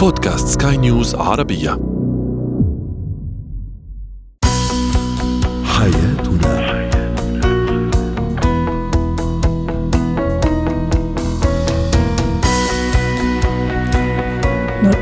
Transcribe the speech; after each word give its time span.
بودكاست 0.00 0.62
سكاي 0.62 0.76
نيوز 0.76 1.14
عربية. 1.14 1.70
حياتنا. 5.64 6.60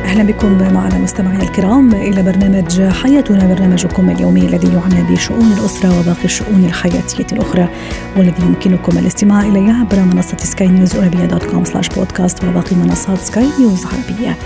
أهلا 0.05 0.23
بكم 0.23 0.73
معنا 0.75 0.99
مستمعينا 0.99 1.43
الكرام 1.43 1.93
إلى 1.93 2.23
برنامج 2.23 2.83
حياتنا 2.83 3.55
برنامجكم 3.55 4.11
اليومي 4.11 4.41
الذي 4.41 4.69
يعنى 4.75 5.13
بشؤون 5.13 5.53
الأسرة 5.53 6.01
وباقي 6.01 6.25
الشؤون 6.25 6.65
الحياتية 6.65 7.27
الأخرى 7.33 7.69
والذي 8.17 8.43
يمكنكم 8.43 8.99
الاستماع 8.99 9.41
إليه 9.41 9.73
عبر 9.73 10.01
منصة 10.01 10.37
سكاي 10.37 10.69
نيوز 10.69 10.97
عربيه 10.97 11.25
dot 11.25 11.45
com 11.45 11.65
slash 11.65 11.89
podcast 11.89 12.45
وباقي 12.45 12.77
منصات 12.77 13.19
سكاي 13.19 13.47
نيوز 13.59 13.87
عربية. 13.87 14.37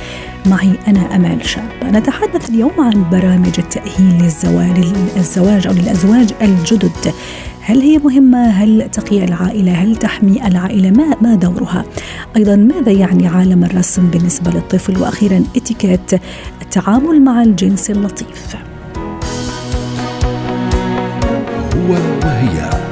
معي 0.47 0.73
أنا 0.89 1.17
أمال 1.17 1.47
شاب 1.47 1.69
نتحدث 1.85 2.51
اليوم 2.51 2.73
عن 2.79 3.05
برامج 3.11 3.53
التأهيل 3.59 4.23
للزواج 4.23 4.93
الزواج 5.17 5.67
أو 5.67 5.73
للأزواج 5.73 6.33
الجدد 6.43 7.15
هل 7.61 7.81
هي 7.81 7.99
مهمة؟ 7.99 8.47
هل 8.49 8.89
تقي 8.93 9.25
العائلة؟ 9.25 9.73
هل 9.73 9.97
تحمي 9.97 10.47
العائلة؟ 10.47 10.91
ما 10.91 11.17
ما 11.21 11.35
دورها؟ 11.35 11.85
أيضا 12.37 12.57
ماذا 12.57 12.93
يعني 12.93 13.27
عالم 13.27 13.65
الرسم 13.65 14.11
بالنسبة 14.11 14.51
للطفل؟ 14.51 14.99
وأخيرا 14.99 15.45
إتيكيت 15.57 16.21
التعامل 16.63 17.23
مع 17.23 17.43
الجنس 17.43 17.91
اللطيف. 17.91 18.57
هو 21.77 21.93
وهي 22.25 22.92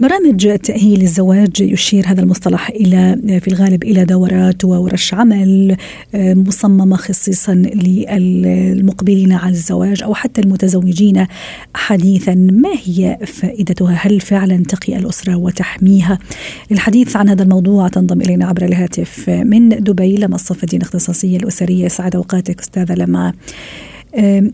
برامج 0.00 0.58
تأهيل 0.58 1.02
الزواج 1.02 1.60
يشير 1.60 2.06
هذا 2.06 2.20
المصطلح 2.20 2.68
إلى 2.68 3.18
في 3.40 3.48
الغالب 3.48 3.82
إلى 3.82 4.04
دورات 4.04 4.64
وورش 4.64 5.14
عمل 5.14 5.76
آه، 6.14 6.34
مصممة 6.34 6.96
خصيصا 6.96 7.54
للمقبلين 7.54 9.32
على 9.32 9.50
الزواج 9.50 10.02
أو 10.02 10.14
حتى 10.14 10.40
المتزوجين 10.40 11.26
حديثا. 11.74 12.34
ما 12.34 12.70
هي 12.84 13.18
فائدتها؟ 13.26 13.98
هل 14.00 14.20
فعلا 14.20 14.62
تقي 14.68 14.96
الأسرة 14.96 15.36
وتحميها؟ 15.36 16.18
الحديث 16.72 17.16
عن 17.16 17.28
هذا 17.28 17.42
الموضوع 17.42 17.88
تنضم 17.88 18.20
إلينا 18.20 18.46
عبر 18.46 18.64
الهاتف 18.64 19.30
من 19.30 19.68
دبي 19.68 20.16
لما 20.16 20.34
الصفدين 20.34 20.80
الاختصاصية 20.80 21.36
الأسرية. 21.36 21.88
سعد 21.88 22.16
أوقاتك 22.16 22.60
أستاذة 22.60 22.94
لما. 22.94 23.32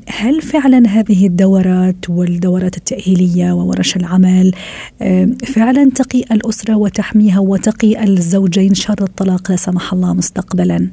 هل 0.09 0.43
فعلا 0.43 0.89
هذه 0.89 1.27
الدورات 1.27 2.11
والدورات 2.11 2.77
التأهيلية 2.77 3.53
وورش 3.53 3.97
العمل 3.97 4.53
فعلا 5.55 5.91
تقي 5.91 6.21
الأسرة 6.33 6.77
وتحميها 6.77 7.41
وتقي 7.41 8.05
الزوجين 8.05 8.75
شر 8.75 9.03
الطلاق 9.03 9.51
لا 9.51 9.57
سمح 9.57 9.93
الله 9.93 10.15
مستقبلا؟ 10.15 10.89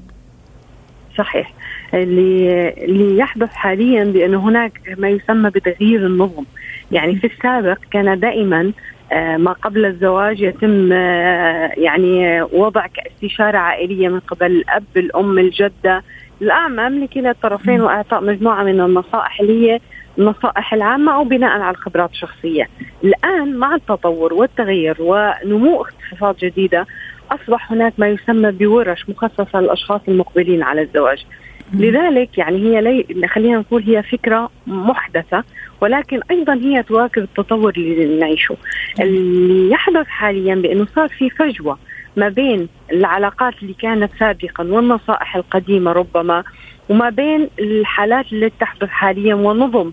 صحيح 1.17 1.53
اللي 1.93 2.69
اللي 2.69 3.17
يحدث 3.17 3.49
حاليا 3.49 4.03
بانه 4.03 4.39
هناك 4.39 4.95
ما 4.97 5.09
يسمى 5.09 5.49
بتغيير 5.49 6.05
النظم 6.05 6.43
يعني 6.91 7.15
في 7.15 7.27
السابق 7.27 7.77
كان 7.91 8.19
دائما 8.19 8.71
آه، 9.11 9.37
ما 9.37 9.51
قبل 9.51 9.85
الزواج 9.85 10.41
يتم 10.41 10.93
آه، 10.93 11.71
يعني 11.77 12.41
وضع 12.41 12.87
كاستشارة 12.87 13.57
عائلية 13.57 14.09
من 14.09 14.19
قبل 14.19 14.45
الأب 14.45 14.83
الأم 14.97 15.39
الجدة 15.39 16.03
الاعمم 16.41 17.03
لكلا 17.03 17.31
الطرفين 17.31 17.81
وإعطاء 17.81 18.23
مجموعة 18.23 18.63
من 18.63 18.81
النصائح 18.81 19.41
اللي 19.41 19.71
هي 19.71 19.79
النصائح 20.17 20.73
العامة 20.73 21.15
أو 21.15 21.23
بناء 21.23 21.49
على 21.49 21.75
الخبرات 21.75 22.11
الشخصية. 22.11 22.69
الآن 23.03 23.55
مع 23.55 23.75
التطور 23.75 24.33
والتغير 24.33 24.97
ونمو 24.99 25.81
اختصاصات 25.81 26.45
جديدة 26.45 26.87
أصبح 27.31 27.71
هناك 27.71 27.93
ما 27.97 28.07
يسمى 28.07 28.51
بورش 28.51 29.09
مخصصة 29.09 29.61
للأشخاص 29.61 30.01
المقبلين 30.07 30.63
على 30.63 30.81
الزواج. 30.81 31.25
لذلك 31.73 32.37
يعني 32.37 32.57
هي 32.57 32.81
لي 32.81 33.27
خلينا 33.27 33.57
نقول 33.57 33.83
هي 33.83 34.03
فكرة 34.03 34.49
محدثة 34.67 35.43
ولكن 35.81 36.19
أيضا 36.31 36.53
هي 36.53 36.83
تواكب 36.83 37.23
التطور 37.23 37.73
اللي 37.77 38.19
نعيشه. 38.19 38.57
اللي 39.01 39.71
يحدث 39.71 40.07
حاليا 40.07 40.55
بأنه 40.55 40.87
صار 40.95 41.07
في 41.07 41.29
فجوة 41.29 41.77
ما 42.15 42.29
بين 42.29 42.67
العلاقات 42.91 43.53
اللي 43.61 43.73
كانت 43.73 44.11
سابقا 44.19 44.63
والنصائح 44.63 45.35
القديمة 45.35 45.91
ربما 45.91 46.43
وما 46.89 47.09
بين 47.09 47.49
الحالات 47.59 48.33
اللي 48.33 48.51
تحدث 48.59 48.89
حاليا 48.89 49.35
ونظم 49.35 49.91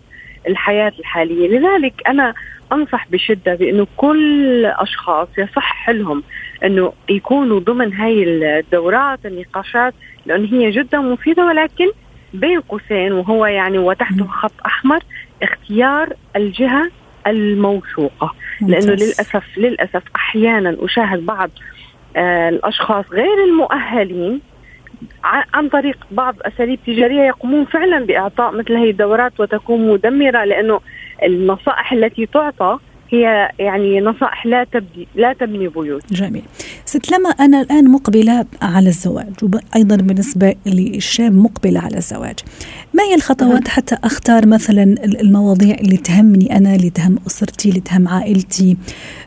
الحياة 0.49 0.93
الحالية. 0.99 1.49
لذلك 1.59 2.03
أنا 2.09 2.35
أنصح 2.73 3.09
بشدة 3.11 3.55
بأنه 3.55 3.87
كل 3.97 4.67
أشخاص 4.67 5.29
يصح 5.39 5.91
لهم 5.91 6.23
أنه 6.65 6.93
يكونوا 7.09 7.61
ضمن 7.61 7.93
هاي 7.93 8.25
الدورات 8.25 9.27
النقاشات 9.27 9.95
لأن 10.27 10.45
هي 10.45 10.71
جدا 10.71 10.99
مفيدة 10.99 11.45
ولكن 11.47 11.87
بين 12.35 12.61
قوسين 12.61 13.13
وهو 13.13 13.47
يعني 13.47 13.79
وتحته 13.79 14.27
خط 14.27 14.53
أحمر 14.67 14.99
اختيار 15.43 16.13
الجهة 16.37 16.91
الموثوقة. 17.27 18.35
لأنه 18.61 18.93
للأسف 18.93 19.45
للأسف 19.59 20.03
أحيانا 20.17 20.77
أشاهد 20.81 21.27
بعض 21.27 21.51
الأشخاص 22.49 23.05
غير 23.13 23.45
المؤهلين 23.45 24.41
عن 25.55 25.69
طريق 25.69 25.99
بعض 26.11 26.35
أساليب 26.43 26.79
تجارية 26.87 27.23
يقومون 27.23 27.65
فعلا 27.65 28.07
بإعطاء 28.07 28.57
مثل 28.57 28.73
هذه 28.73 28.91
الدورات 28.91 29.41
وتكون 29.41 29.89
مدمرة 29.89 30.45
لأنه 30.45 30.81
النصائح 31.23 31.93
التي 31.93 32.27
تعطى 32.27 32.79
هي 33.11 33.51
يعني 33.59 34.01
نصائح 34.01 34.47
لا 34.47 34.65
تبدي 34.65 35.09
لا 35.15 35.33
تبني 35.33 35.69
بيوت. 35.69 36.13
جميل. 36.13 36.43
ست 36.85 37.13
لما 37.13 37.29
أنا 37.31 37.61
الآن 37.61 37.91
مقبلة 37.91 38.45
على 38.63 38.89
الزواج 38.89 39.33
وأيضا 39.43 39.97
بالنسبة 39.97 40.55
للشاب 40.67 41.33
مقبلة 41.35 41.81
على 41.81 41.97
الزواج. 41.97 42.39
ما 42.95 43.03
هي 43.03 43.15
الخطوات 43.15 43.69
حتى 43.69 43.97
أختار 44.05 44.47
مثلا 44.47 44.83
المواضيع 45.05 45.75
اللي 45.75 45.97
تهمني 45.97 46.57
أنا 46.57 46.75
اللي 46.75 46.91
تهم 46.91 47.19
أسرتي 47.27 47.69
اللي 47.69 47.81
تهم 47.81 48.09
عائلتي 48.09 48.77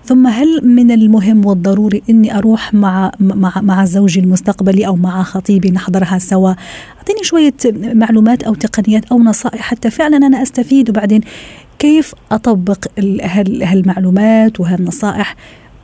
ثم 0.03 0.27
هل 0.27 0.67
من 0.67 0.91
المهم 0.91 1.45
والضروري 1.45 2.01
إني 2.09 2.37
أروح 2.37 2.73
مع 2.73 3.11
مع 3.19 3.53
مع 3.61 3.85
زوجي 3.85 4.19
المستقبلي 4.19 4.87
أو 4.87 4.95
مع 4.95 5.23
خطيبي 5.23 5.71
نحضرها 5.71 6.17
سوا 6.17 6.53
أعطيني 6.97 7.23
شوية 7.23 7.53
معلومات 7.93 8.43
أو 8.43 8.53
تقنيات 8.53 9.11
أو 9.11 9.19
نصائح 9.19 9.61
حتى 9.61 9.89
فعلا 9.89 10.17
أنا 10.17 10.41
أستفيد 10.41 10.89
وبعدين 10.89 11.21
كيف 11.81 12.13
أطبق 12.31 12.77
هالمعلومات 13.63 14.59
وهالنصائح 14.59 15.35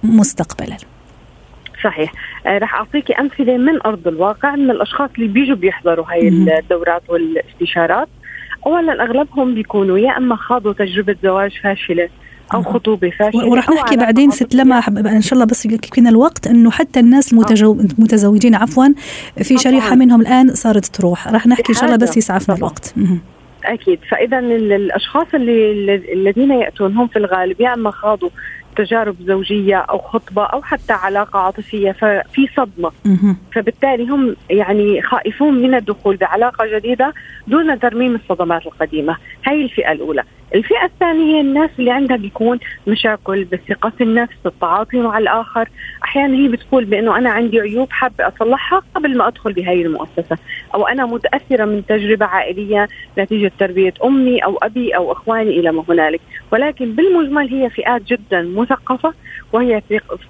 مستقبلا؟ 0.03 0.77
صحيح. 1.83 2.13
آه 2.47 2.57
رح 2.57 2.75
أعطيكي 2.75 3.13
أمثلة 3.13 3.57
من 3.57 3.81
أرض 3.85 4.07
الواقع 4.07 4.55
من 4.55 4.71
الأشخاص 4.71 5.09
اللي 5.17 5.27
بيجوا 5.27 5.55
بيحضروا 5.55 6.05
هاي 6.11 6.27
الدورات 6.27 7.01
والاستشارات. 7.09 8.07
اولا 8.65 9.03
أغلبهم 9.03 9.53
بيكونوا 9.55 9.97
يا 9.97 10.17
إما 10.17 10.35
خاضوا 10.35 10.73
تجربة 10.73 11.15
زواج 11.23 11.51
فاشلة 11.63 12.09
أو 12.53 12.63
خطوبة 12.63 13.09
فاشلة 13.09 13.45
ورح 13.45 13.69
نحكي 13.69 13.97
بعدين 13.97 14.31
ست 14.31 14.55
لما 14.55 14.81
إن 14.87 15.21
شاء 15.21 15.33
الله 15.33 15.45
بس 15.45 15.65
يكفينا 15.65 16.09
الوقت 16.09 16.47
إنه 16.47 16.71
حتى 16.71 16.99
الناس 16.99 17.33
المتزوجين 17.33 18.55
عفوا 18.55 18.87
في 19.43 19.57
شريحة 19.57 19.95
منهم 19.95 20.21
الآن 20.21 20.55
صارت 20.55 20.85
تروح. 20.85 21.27
رح 21.27 21.47
نحكي 21.47 21.69
إن 21.69 21.73
شاء 21.73 21.85
الله 21.85 21.95
بس 21.95 22.17
يسعفنا 22.17 22.55
الوقت. 22.55 22.93
أكيد. 23.65 23.99
فاذا 24.09 24.39
الأشخاص 24.39 25.27
اللي 25.33 25.95
الذين 26.13 26.51
ياتون 26.51 26.95
هم 26.95 27.07
في 27.07 27.19
الغالب 27.19 27.61
يا 27.61 27.73
أما 27.73 27.91
خاضوا 27.91 28.29
تجارب 28.77 29.15
زوجية 29.21 29.77
أو 29.77 29.97
خطبة 29.97 30.43
أو 30.43 30.61
حتى 30.61 30.93
علاقة 30.93 31.39
عاطفية 31.39 31.91
ففي 31.91 32.47
صدمة. 32.55 32.91
فبالتالي 33.53 34.07
هم 34.07 34.35
يعني 34.49 35.01
خائفون 35.01 35.53
من 35.53 35.75
الدخول 35.75 36.15
بعلاقة 36.15 36.77
جديدة 36.77 37.13
دون 37.47 37.79
ترميم 37.79 38.15
الصدمات 38.15 38.65
القديمة. 38.65 39.17
هاي 39.45 39.61
الفئة 39.61 39.91
الأولى. 39.91 40.23
الفئة 40.55 40.85
الثانية 40.85 41.35
هي 41.35 41.41
الناس 41.41 41.69
اللي 41.79 41.91
عندها 41.91 42.17
بيكون 42.17 42.59
مشاكل 42.87 43.43
بالثقة 43.43 43.89
في 43.89 44.03
النفس 44.03 44.35
التعاطي 44.45 44.97
مع 44.97 45.17
الآخر. 45.17 45.69
أحيانا 46.03 46.37
هي 46.37 46.47
بتقول 46.47 46.85
بأنه 46.85 47.17
أنا 47.17 47.29
عندي 47.29 47.59
عيوب 47.59 47.91
حابة 47.91 48.27
أصلحها 48.27 48.81
قبل 48.95 49.17
ما 49.17 49.27
أدخل 49.27 49.53
بهاي 49.53 49.81
المؤسسة. 49.81 50.37
أو 50.75 50.87
أنا 50.87 51.05
متأثرة 51.05 51.65
من 51.65 51.85
تجربة 51.85 52.25
عائلية 52.25 52.87
نتيجة 53.17 53.51
تربية 53.59 53.93
أمي 54.03 54.39
أو 54.39 54.57
أبي 54.57 54.95
أو 54.95 55.11
إخواني 55.11 55.59
إلى 55.59 55.71
ما 55.71 55.83
هنالك. 55.89 56.21
ولكن 56.51 56.91
بالمجمل 56.91 57.47
هي 57.47 57.69
فئات 57.69 58.01
جدا 58.03 58.41
مثقفة 58.67 59.13
وهي 59.53 59.81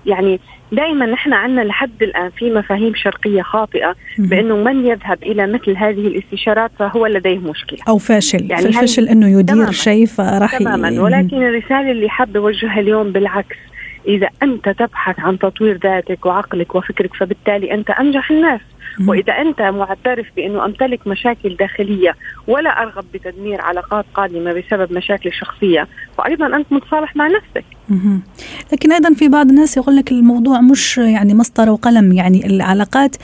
يعني 0.06 0.40
دائما 0.72 1.06
نحن 1.06 1.34
عندنا 1.34 1.62
لحد 1.62 2.04
الآن 2.04 2.30
في 2.30 2.52
مفاهيم 2.52 2.96
شرقية 2.96 3.42
خاطئة 3.42 3.96
بأنه 4.18 4.56
من 4.56 4.86
يذهب 4.86 5.24
إلى 5.24 5.48
مثل 5.48 5.78
هذه 5.78 6.08
الاستشارات 6.08 6.72
فهو 6.80 7.08
لديه 7.08 7.38
مشكلة. 7.38 7.80
أو 7.88 7.98
فاشل. 7.98 8.52
يعني 8.52 8.72
فاشل 8.72 9.08
إنه 9.10 9.40
يدير 9.40 9.72
شيء 9.72 10.06
فراح 10.06 10.58
تماما. 10.58 11.02
ولكن 11.02 11.44
الرسالة 11.44 11.92
اللي 11.92 12.10
حابه 12.10 12.40
أوجهها 12.40 12.80
اليوم 12.80 13.12
بالعكس 13.12 13.58
إذا 14.08 14.30
أنت 14.44 14.70
تبحث 14.70 15.20
عن 15.20 15.40
تطوير 15.40 15.78
ذاتك 15.84 16.26
وعقلك 16.26 16.76
وفكرك 16.76 17.14
فبالتالي 17.14 17.74
أنت 17.74 17.90
أنجح 17.90 18.32
الناس. 18.32 18.62
وإذا 19.08 19.34
أنت 19.34 19.62
معترف 19.62 20.26
بأنه 20.36 20.66
أمتلك 20.66 21.08
مشاكل 21.08 21.56
داخلية 21.56 22.16
ولا 22.48 22.82
أرغب 22.82 23.06
بتدمير 23.14 23.62
علاقات 23.62 24.06
قادمة 24.14 24.54
بسبب 24.54 24.94
مشاكل 24.94 25.34
شخصية 25.34 25.88
فايضا 26.18 26.46
أنت 26.46 26.66
متصالح 26.72 27.16
مع 27.16 27.28
نفسك. 27.28 27.66
لكن 28.74 28.92
أيضا 28.92 29.14
في 29.14 29.28
بعض 29.28 29.50
الناس 29.50 29.78
يقول 29.78 29.96
لك 29.96 30.12
الموضوع 30.12 30.62
مش 30.62 30.98
يعني 30.98 31.34
مسطره 31.34 31.72
وقلم. 31.72 32.12
يعني 32.12 32.46
العلاقات 32.46 33.16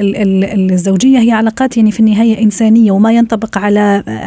الزوجية 0.00 1.18
هي 1.18 1.32
علاقات 1.32 1.76
يعني 1.76 1.90
في 1.90 2.00
النهاية 2.00 2.42
إنسانية 2.42 2.92
وما 2.92 3.12
ينطبق 3.12 3.58
على 3.58 3.80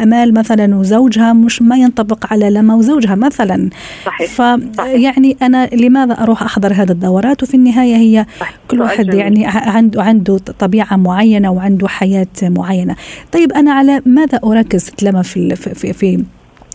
أمال 0.04 0.34
مثلا 0.34 0.76
وزوجها 0.76 1.34
مش 1.34 1.62
ما 1.62 1.78
ينطبق 1.78 2.34
على 2.34 2.50
لما 2.50 2.76
وزوجها 2.76 3.16
مثلا. 3.16 3.70
صحيح 4.06 4.30
فيعني 4.32 5.38
أنا 5.42 5.70
لماذا 5.74 6.14
أروح 6.14 6.44
أحضر 6.44 6.74
هذه 6.74 6.92
الدورات؟ 6.92 7.44
وفي 7.44 7.54
النهاية 7.54 7.96
هي 7.96 8.26
صحيح. 8.40 8.58
كل 8.68 8.82
واحد 8.82 9.14
يعني 9.14 9.46
عنده 9.48 10.04
عنده 10.04 10.38
طبيعة 10.38 10.96
معينة 10.96 11.52
وعنده 11.52 11.88
حياة 11.88 12.28
معينة. 12.44 12.96
طيب 13.32 13.52
أنا 13.52 13.72
على 13.74 14.02
ماذا 14.06 14.40
أركز 14.44 14.92
لما 15.04 15.22
في 15.22 15.56
في 15.56 15.94
في 15.94 16.24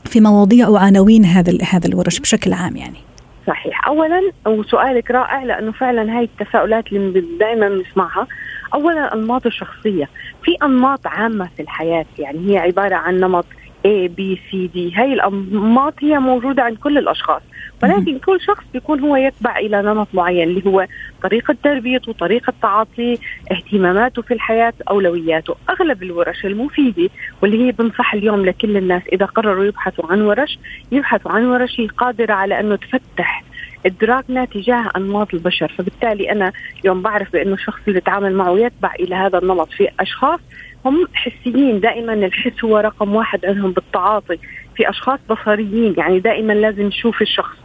في 0.07 0.21
مواضيع 0.21 0.69
وعناوين 0.69 1.25
هذا 1.25 1.59
هذا 1.73 1.89
الورش 1.89 2.21
بشكل 2.21 2.53
عام 2.53 2.77
يعني. 2.77 2.99
صحيح. 3.47 3.89
اولا 3.89 4.21
وسؤالك 4.47 5.11
رائع 5.11 5.43
لأنه 5.43 5.73
فعلا 5.73 6.19
هاي 6.19 6.25
التساؤلات 6.41 6.93
اللي 6.93 7.25
دائما 7.41 7.69
بنسمعها. 7.69 8.27
اولا 8.75 9.15
أنماط 9.15 9.47
الشخصية. 9.47 10.09
في 10.43 10.57
أنماط 10.63 11.07
عامة 11.07 11.49
في 11.57 11.63
الحياة 11.63 12.07
يعني 12.19 12.51
هي 12.51 12.59
عبارة 12.59 12.95
عن 12.95 13.17
نمط 13.17 13.47
A 13.87 14.09
B 14.09 14.21
C 14.51 14.55
D. 14.75 14.99
هاي 14.99 15.13
الأنماط 15.13 15.95
هي 16.01 16.19
موجودة 16.19 16.63
عند 16.63 16.77
كل 16.77 16.99
الأشخاص. 16.99 17.43
ولكن 17.83 18.19
كل 18.19 18.41
شخص 18.41 18.65
بيكون 18.73 19.01
هو 19.01 19.17
يتبع 19.17 19.59
إلى 19.59 19.83
نمط 19.83 20.09
معين 20.15 20.49
اللي 20.49 20.67
هو 20.67 20.87
طريقة 21.23 21.57
تربيته 21.63 22.13
طريقة 22.13 22.53
تعاطيه 22.63 23.17
اهتماماته 23.53 24.23
في 24.23 24.35
الحياة 24.35 24.73
أولوياته. 24.91 25.57
أغلب 25.71 26.03
الورش 26.03 26.47
المفيدة 26.47 27.11
واللي 27.43 27.67
هي 27.67 27.73
بنصح 27.73 28.15
اليوم 28.15 28.45
لكل 28.47 28.77
الناس 28.77 29.03
إذا 29.13 29.27
قرروا 29.27 29.65
يبحثوا 29.65 30.13
عن 30.13 30.21
ورش 30.21 30.59
يبحثوا 30.93 31.33
عن 31.33 31.45
ورش 31.45 31.81
قادرة 31.99 32.33
على 32.33 32.61
أنه 32.61 32.77
تفتح 32.77 33.45
إدراكنا 33.87 34.45
تجاه 34.45 34.91
أنماط 34.97 35.35
البشر. 35.35 35.73
فبالتالي 35.79 36.33
أنا 36.33 36.53
يوم 36.85 37.03
بعرف 37.03 37.33
بأنه 37.33 37.55
الشخص 37.55 37.81
اللي 37.89 37.99
اتعامل 37.99 38.35
معه 38.35 38.59
يتبع 38.59 38.95
إلى 39.01 39.15
هذا 39.15 39.39
النمط 39.39 39.69
في 39.71 39.89
أشخاص 40.01 40.41
هم 40.85 41.07
حسيين 41.15 41.81
دائما 41.81 42.13
الحس 42.13 42.65
هو 42.65 42.79
رقم 42.79 43.15
واحد 43.15 43.47
عندهم 43.47 43.73
بالتعاطي. 43.73 44.39
في 44.77 44.91
أشخاص 44.91 45.19
بصريين 45.31 45.95
يعني 45.99 46.21
دائما 46.21 46.53
لازم 46.53 46.83
نشوف 46.83 47.23
الشخص. 47.23 47.57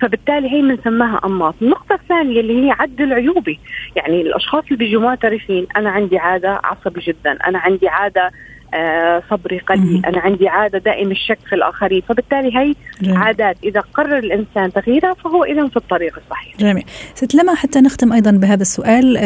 فبالتالي 0.00 0.52
هي 0.52 0.62
بنسماها 0.62 1.20
انماط، 1.24 1.54
النقطة 1.62 1.94
الثانية 1.94 2.40
اللي 2.40 2.66
هي 2.66 2.70
عدل 2.70 3.12
عيوبي، 3.12 3.58
يعني 3.96 4.20
الأشخاص 4.20 4.64
اللي 4.64 4.76
بيجوا 4.76 5.02
معترفين 5.02 5.66
أنا 5.76 5.90
عندي 5.90 6.18
عادة 6.18 6.60
عصبي 6.64 7.00
جدا، 7.00 7.38
أنا 7.46 7.58
عندي 7.58 7.88
عادة 7.88 8.30
آه 8.74 9.22
صبري 9.30 9.58
قليل 9.58 10.06
أنا 10.06 10.20
عندي 10.20 10.48
عادة 10.48 10.78
دائم 10.78 11.10
الشك 11.10 11.38
في 11.48 11.54
الآخرين. 11.54 12.02
فبالتالي 12.08 12.56
هي 12.58 12.74
جميل. 13.02 13.16
عادات. 13.16 13.56
إذا 13.64 13.80
قرر 13.80 14.18
الإنسان 14.18 14.72
تغييرها 14.72 15.14
فهو 15.14 15.44
إذا 15.44 15.68
في 15.68 15.76
الطريق 15.76 16.18
الصحيح. 16.24 16.56
جميل. 16.58 16.84
ست 17.14 17.34
لما 17.34 17.54
حتى 17.54 17.80
نختم 17.80 18.12
أيضا 18.12 18.30
بهذا 18.30 18.62
السؤال 18.62 19.16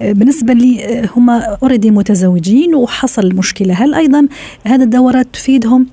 بالنسبة 0.00 0.52
لي 0.52 1.02
هم 1.16 1.30
أوريدي 1.30 1.90
متزوجين 1.90 2.74
وحصل 2.74 3.34
مشكلة. 3.34 3.74
هل 3.74 3.94
أيضا 3.94 4.28
هذه 4.66 4.82
الدورات 4.82 5.26
تفيدهم؟ 5.26 5.86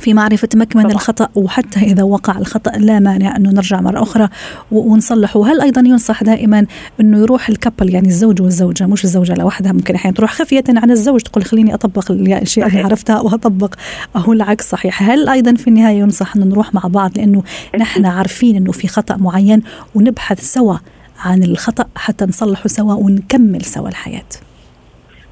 في 0.00 0.14
معرفة 0.14 0.48
مكمن 0.54 0.82
طبعا. 0.82 0.94
الخطأ 0.94 1.28
وحتى 1.34 1.80
إذا 1.80 2.02
وقع 2.02 2.38
الخطأ 2.38 2.70
لا 2.70 2.98
مانع 2.98 3.36
أنه 3.36 3.50
نرجع 3.50 3.80
مرة 3.80 4.02
أخرى 4.02 4.28
ونصلحه. 4.72 5.40
وهل 5.40 5.60
أيضا 5.60 5.80
ينصح 5.80 6.22
دائما 6.22 6.66
أنه 7.00 7.18
يروح 7.18 7.48
الكبل 7.48 7.94
يعني 7.94 8.08
الزوج 8.08 8.42
والزوجة 8.42 8.86
مش 8.86 9.04
الزوجة 9.04 9.34
لوحدها 9.34 9.72
ممكن 9.72 9.94
أحيانا 9.94 10.16
تروح 10.16 10.32
خفية 10.32 10.64
عن 10.68 10.90
الزوج 10.90 11.20
تقول 11.20 11.44
خليني 11.44 11.74
أطبق 11.74 12.10
الأشياء 12.10 12.68
اللي 12.68 12.80
عرفتها 12.80 13.20
وأطبق 13.20 13.74
أهو 14.16 14.32
العكس 14.32 14.70
صحيح. 14.70 15.10
هل 15.10 15.28
أيضا 15.28 15.54
في 15.54 15.68
النهاية 15.68 15.98
ينصح 15.98 16.36
أنه 16.36 16.46
نروح 16.46 16.74
مع 16.74 16.82
بعض؟ 16.84 17.18
لأنه 17.18 17.42
نحن 17.78 18.06
عارفين 18.06 18.56
أنه 18.56 18.72
في 18.72 18.88
خطأ 18.88 19.16
معين 19.16 19.62
ونبحث 19.94 20.40
سوا 20.40 20.76
عن 21.24 21.42
الخطأ 21.42 21.84
حتى 21.96 22.24
نصلحه 22.24 22.68
سوا 22.68 22.94
ونكمل 22.94 23.62
سوا 23.62 23.88
الحياة. 23.88 24.22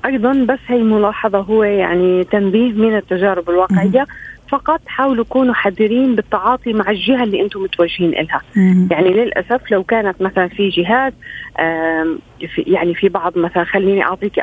أيضا 0.05 0.33
بس 0.33 0.59
هي 0.67 0.83
ملاحظة 0.83 1.39
هو 1.39 1.65
يعني 1.65 2.25
تنبيه 2.25 2.73
من 2.73 2.97
التجارب 2.97 3.51
الواقعية. 3.51 4.07
فقط 4.49 4.81
حاولوا 4.87 5.25
كونوا 5.25 5.55
حذرين 5.55 6.15
بالتعاطي 6.15 6.73
مع 6.73 6.91
الجهة 6.91 7.25
اللي 7.25 7.43
أنتم 7.43 7.63
متوجهين 7.63 8.11
لها 8.11 8.41
يعني 8.91 9.11
للأسف 9.11 9.71
لو 9.71 9.85
كانت 9.85 10.23
مثلا 10.23 10.49
في 10.49 10.69
جهات 10.69 11.15
في 12.55 12.63
يعني 12.67 12.95
في 12.95 13.09
بعض 13.09 13.39
مثلا 13.39 13.65
خليني 13.65 14.03
أعطيك 14.03 14.39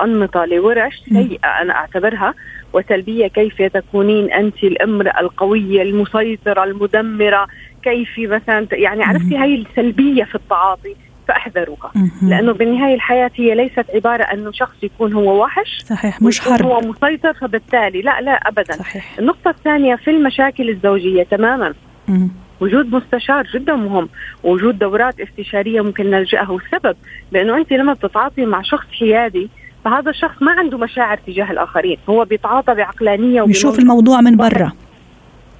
أنمطة 0.00 0.44
لورش 0.44 1.02
سيئة 1.08 1.48
أنا 1.62 1.74
أعتبرها 1.74 2.34
وسلبية 2.72 3.26
كيف 3.26 3.62
تكونين 3.62 4.32
انت 4.32 4.64
الأمرأة 4.64 5.20
القوية 5.20 5.82
المسيطرة 5.82 6.64
المدمرة 6.64 7.46
كيف 7.82 8.18
مثلا 8.18 8.66
يعني 8.72 9.02
عرفتي 9.04 9.36
هاي 9.36 9.54
السلبية 9.54 10.24
في 10.24 10.34
التعاطي. 10.34 10.96
فأحذروها. 11.28 11.92
لأنه 12.22 12.52
بالنهاية 12.52 12.94
الحياة 12.94 13.30
هي 13.34 13.54
ليست 13.54 13.84
عبارة 13.94 14.22
أنه 14.22 14.52
شخص 14.52 14.74
يكون 14.82 15.12
هو 15.12 15.42
وحش 15.42 15.82
صحيح 15.84 16.22
مش 16.22 16.40
حرب. 16.40 16.66
هو 16.66 16.80
مسيطر 16.80 17.34
فبالتالي 17.34 18.02
لا 18.02 18.20
لا 18.20 18.32
ابدا. 18.32 18.72
صحيح. 18.72 19.18
النقطة 19.18 19.50
الثانية 19.50 19.96
في 19.96 20.10
المشاكل 20.10 20.70
الزوجية 20.70 21.22
تماما. 21.22 21.74
مم. 22.08 22.28
وجود 22.60 22.94
مستشار 22.94 23.46
جدا 23.54 23.74
مهم. 23.74 24.08
وجود 24.44 24.78
دورات 24.78 25.20
استشارية 25.20 25.80
ممكن 25.80 26.10
نلجأها. 26.10 26.50
والسبب 26.50 26.96
لأنه 27.32 27.56
أنت 27.56 27.72
لما 27.72 27.92
بتتعاطي 27.92 28.46
مع 28.46 28.62
شخص 28.62 28.86
حيادي 29.00 29.48
فهذا 29.84 30.10
الشخص 30.10 30.42
ما 30.42 30.52
عنده 30.52 30.78
مشاعر 30.78 31.16
تجاه 31.26 31.50
الآخرين. 31.50 31.96
هو 32.08 32.24
بيتعاطى 32.24 32.74
بعقلانية 32.74 33.42
وبيشوف 33.42 33.78
الموضوع 33.78 34.20
من 34.20 34.36
برا. 34.36 34.72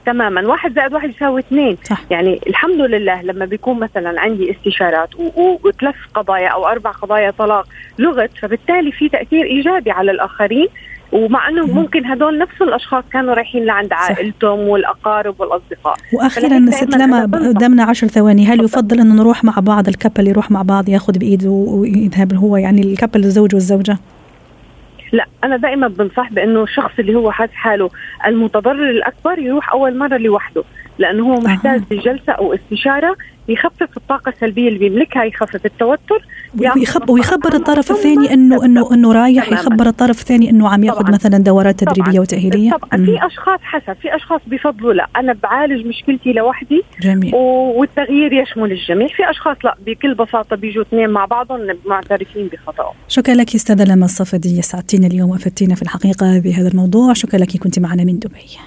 تماما. 0.06 0.46
واحد 0.48 0.74
زائد 0.74 0.94
واحد 0.94 1.10
يساوي 1.10 1.40
اثنين. 1.40 1.76
صح. 1.84 2.00
يعني 2.10 2.40
الحمد 2.46 2.80
لله 2.80 3.22
لما 3.22 3.44
بيكون 3.44 3.78
مثلا 3.78 4.20
عندي 4.20 4.50
استشارات 4.50 5.08
وثلاث 5.64 5.94
قضايا 6.14 6.48
أو 6.48 6.66
أربع 6.66 6.90
قضايا 6.90 7.30
طلاق 7.30 7.66
لغت 7.98 8.30
فبالتالي 8.42 8.92
في 8.92 9.08
تأثير 9.08 9.44
إيجابي 9.44 9.90
على 9.90 10.10
الآخرين. 10.10 10.68
ومع 11.12 11.48
أنه 11.48 11.66
ممكن 11.66 12.06
هدول 12.06 12.38
نفس 12.38 12.62
الأشخاص 12.62 13.04
كانوا 13.12 13.34
رايحين 13.34 13.64
لعند 13.64 13.92
عائلتهم 13.92 14.58
والأقارب 14.58 15.40
والأصدقاء. 15.40 15.96
وأخيرا 16.12 16.70
ست 16.70 16.96
لما 16.96 17.22
قدامنا 17.22 17.84
عشر 17.84 18.06
ثواني. 18.06 18.46
هل 18.46 18.64
يفضل 18.64 19.00
انه 19.00 19.14
نروح 19.14 19.44
مع 19.44 19.54
بعض؟ 19.58 19.88
الكابل 19.88 20.28
يروح 20.28 20.50
مع 20.50 20.62
بعض 20.62 20.88
ياخذ 20.88 21.18
بايده 21.18 21.50
ويذهب 21.50 22.34
هو 22.34 22.56
يعني 22.56 22.82
الكابل 22.82 23.24
الزوج 23.24 23.54
والزوجة. 23.54 23.98
لا 25.14 25.26
أنا 25.44 25.56
دائما 25.56 25.88
بنصح 25.88 26.32
بأنه 26.32 26.62
الشخص 26.62 26.92
اللي 26.98 27.14
هو 27.14 27.30
حاسس 27.30 27.52
حاله 27.52 27.90
المتضرر 28.26 28.90
الأكبر 28.90 29.38
يروح 29.38 29.72
أول 29.72 29.98
مرة 29.98 30.16
لوحده. 30.16 30.64
لأنه 30.98 31.24
هو 31.24 31.40
محتاج 31.40 31.82
بجلسه 31.90 32.32
أو 32.32 32.54
استشارة 32.54 33.16
يخفف 33.48 33.96
الطاقة 33.96 34.28
السلبية 34.28 34.68
اللي 34.68 34.78
بيملكها 34.78 35.24
يخفف 35.24 35.66
التوتر 35.66 36.26
ويخب 36.76 37.10
ويخبر 37.10 37.54
الطرف 37.54 37.90
الثاني 37.90 38.34
انه 38.34 38.64
انه 38.64 38.94
إنه 38.94 39.12
رايح 39.12 39.52
يخبر 39.52 39.86
الطرف 39.86 40.20
الثاني 40.20 40.50
إنه 40.50 40.68
عم 40.68 40.84
ياخذ 40.84 41.12
مثلا 41.12 41.38
دورات 41.38 41.80
تدريبية 41.84 42.10
طبعًا. 42.10 42.20
وتأهيلية. 42.20 42.70
طبعا. 42.70 43.04
في 43.04 43.26
أشخاص 43.26 43.60
حسب 43.62 43.92
في 44.02 44.16
أشخاص 44.16 44.40
بفضلوا 44.46 44.92
لا. 44.92 45.06
أنا 45.16 45.36
بعالج 45.42 45.86
مشكلتي 45.86 46.32
لوحدي 46.32 46.82
جميل. 47.00 47.34
والتغيير 47.34 48.32
يشمل 48.32 48.72
الجميع. 48.72 49.08
في 49.08 49.30
أشخاص 49.30 49.56
لا 49.64 49.76
بكل 49.86 50.14
بساطة 50.14 50.56
بيجوا 50.56 50.82
اثنين 50.82 51.10
مع 51.10 51.24
بعضهم 51.24 51.60
معترفين 51.86 52.48
بخطأهم. 52.52 52.94
شكرا 53.08 53.34
لك 53.34 53.54
أستاذة 53.54 53.84
لما 53.84 54.04
الصفدي 54.04 54.62
سعدتينا 54.62 55.06
اليوم 55.06 55.30
وأفدتينا 55.30 55.74
في 55.74 55.82
الحقيقة 55.82 56.38
بهذا 56.38 56.68
الموضوع. 56.68 57.12
شكرا 57.12 57.40
لك 57.40 57.56
كنت 57.56 57.78
معنا 57.78 58.04
من 58.04 58.18
دبي. 58.18 58.58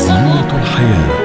زينة 0.00 0.50
الحياة. 0.62 1.19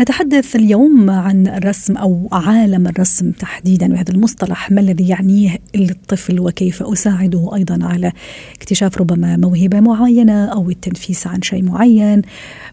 نتحدث 0.00 0.56
اليوم 0.56 1.10
عن 1.10 1.46
الرسم 1.46 1.96
أو 1.96 2.28
عالم 2.32 2.86
الرسم 2.86 3.30
تحديدا 3.30 3.92
وهذا 3.92 4.12
المصطلح 4.12 4.70
ما 4.70 4.80
الذي 4.80 5.08
يعنيه 5.08 5.58
للطفل 5.74 6.40
وكيف 6.40 6.82
أساعده 6.82 7.50
أيضا 7.54 7.78
على 7.82 8.12
اكتشاف 8.56 8.98
ربما 8.98 9.36
موهبة 9.36 9.80
معينة 9.80 10.44
أو 10.44 10.70
التنفيس 10.70 11.26
عن 11.26 11.42
شيء 11.42 11.62
معين 11.64 12.22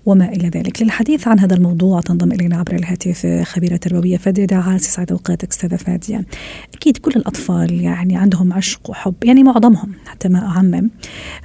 وما 0.05 0.29
إلى 0.29 0.49
ذلك. 0.49 0.81
للحديث 0.81 1.27
عن 1.27 1.39
هذا 1.39 1.55
الموضوع 1.55 2.01
تنضم 2.01 2.31
إلينا 2.31 2.57
عبر 2.57 2.75
الهاتف 2.75 3.43
خبيرة 3.43 3.75
تربوية 3.75 4.17
فادية 4.17 4.45
دعاس 4.45 4.81
سعد 4.81 5.11
أوقاتك 5.11 5.49
أستاذة 5.51 5.75
فادية. 5.75 6.25
أكيد 6.75 6.97
كل 6.97 7.11
الأطفال 7.15 7.81
يعني 7.81 8.17
عندهم 8.17 8.53
عشق 8.53 8.89
وحب 8.89 9.15
يعني 9.23 9.43
معظمهم 9.43 9.91
حتى 10.05 10.29
ما 10.29 10.39
أعمم 10.39 10.89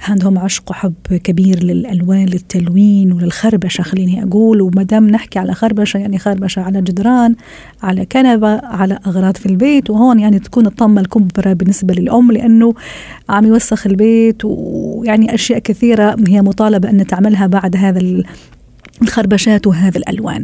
عندهم 0.07 0.39
عشق 0.39 0.71
وحب 0.71 0.93
كبير 1.23 1.63
للألوان 1.63 2.25
للتلوين 2.25 3.11
وللخربشة 3.11 3.81
خليني 3.81 4.23
أقول 4.23 4.61
وما 4.61 4.83
دام 4.83 5.09
نحكي 5.09 5.39
على 5.39 5.55
خربشة 5.73 5.97
يعني 5.97 6.17
خربشة 6.17 6.61
على 6.61 6.81
جدران 6.81 7.35
على 7.83 8.05
كنبة 8.05 8.59
على 8.63 8.99
أغراض 9.07 9.37
في 9.37 9.45
البيت 9.45 9.89
وهون 9.89 10.19
يعني 10.19 10.39
تكون 10.39 10.65
الطمة 10.65 11.01
الكبرى 11.01 11.53
بالنسبة 11.53 11.93
للأم 11.93 12.31
لأنه 12.31 12.73
عم 13.29 13.45
يوسخ 13.45 13.87
البيت 13.87 14.45
ويعني 14.45 15.33
أشياء 15.33 15.59
كثيرة 15.59 16.15
هي 16.27 16.41
مطالبة 16.41 16.89
أن 16.89 17.07
تعملها 17.07 17.47
بعد 17.47 17.75
هذا 17.75 18.23
الخربشات 19.01 19.67
وهذه 19.67 19.97
الألوان. 19.97 20.43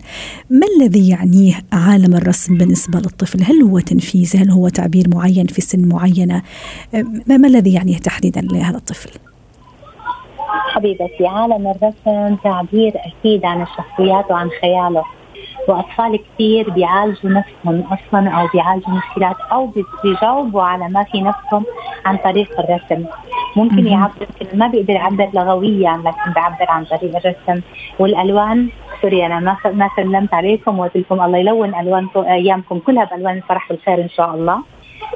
ما 0.50 0.67
الذي 0.77 1.09
يعنيه 1.09 1.53
عالم 1.74 2.15
الرسم 2.15 2.57
بالنسبة 2.57 3.00
للطفل؟ 3.00 3.43
هل 3.43 3.62
هو 3.62 3.79
تنفيذ 3.79 4.38
هل 4.38 4.51
هو 4.51 4.69
تعبير 4.69 5.05
معين 5.13 5.45
في 5.45 5.62
سن 5.62 5.88
معينة؟ 5.88 6.41
ما 7.27 7.48
الذي 7.48 7.74
يعنيه 7.74 7.98
تحديدا 7.98 8.41
لهذا 8.41 8.77
الطفل؟ 8.77 9.09
حبيبتي 10.75 11.27
عالم 11.27 11.67
الرسم 11.67 12.36
تعبير 12.43 12.93
أكيد 12.95 13.45
عن 13.45 13.62
الشخصيات 13.62 14.31
وعن 14.31 14.50
خياله. 14.62 15.03
وأطفال 15.69 16.19
كثير 16.25 16.69
بيعالجوا 16.69 17.29
نفسهم 17.29 17.83
أصلا 17.91 18.29
أو 18.29 18.47
بيعالجوا 18.53 18.93
مشكلات 18.93 19.35
أو 19.51 19.71
بيجاوبوا 20.03 20.61
على 20.61 20.89
ما 20.89 21.03
في 21.03 21.21
نفسهم 21.21 21.65
عن 22.05 22.17
طريق 22.17 22.59
الرسم. 22.59 23.05
ممكن 23.55 23.88
يعبر 23.88 24.27
ما 24.53 24.67
بيقدر 24.67 24.93
يعبر 24.93 25.29
لغويا 25.33 26.01
لكن 26.05 26.33
بيعبر 26.33 26.65
عن 26.69 26.85
طريق 26.85 27.15
الرسم. 27.15 27.61
والألوان 27.99 28.69
sorry 29.01 29.25
أنا 29.25 29.39
ما 29.39 29.57
ما 29.65 29.89
سلمت 29.95 30.33
عليكم 30.33 30.79
وقلت 30.79 30.97
لكم 30.97 31.21
الله 31.21 31.38
يلون 31.38 31.75
ألوانكم 31.75 32.19
أيامكم 32.19 32.79
كلها 32.79 33.05
بألوان 33.05 33.38
الفرح 33.38 33.71
والخير 33.71 34.01
إن 34.01 34.09
شاء 34.09 34.35
الله. 34.35 34.63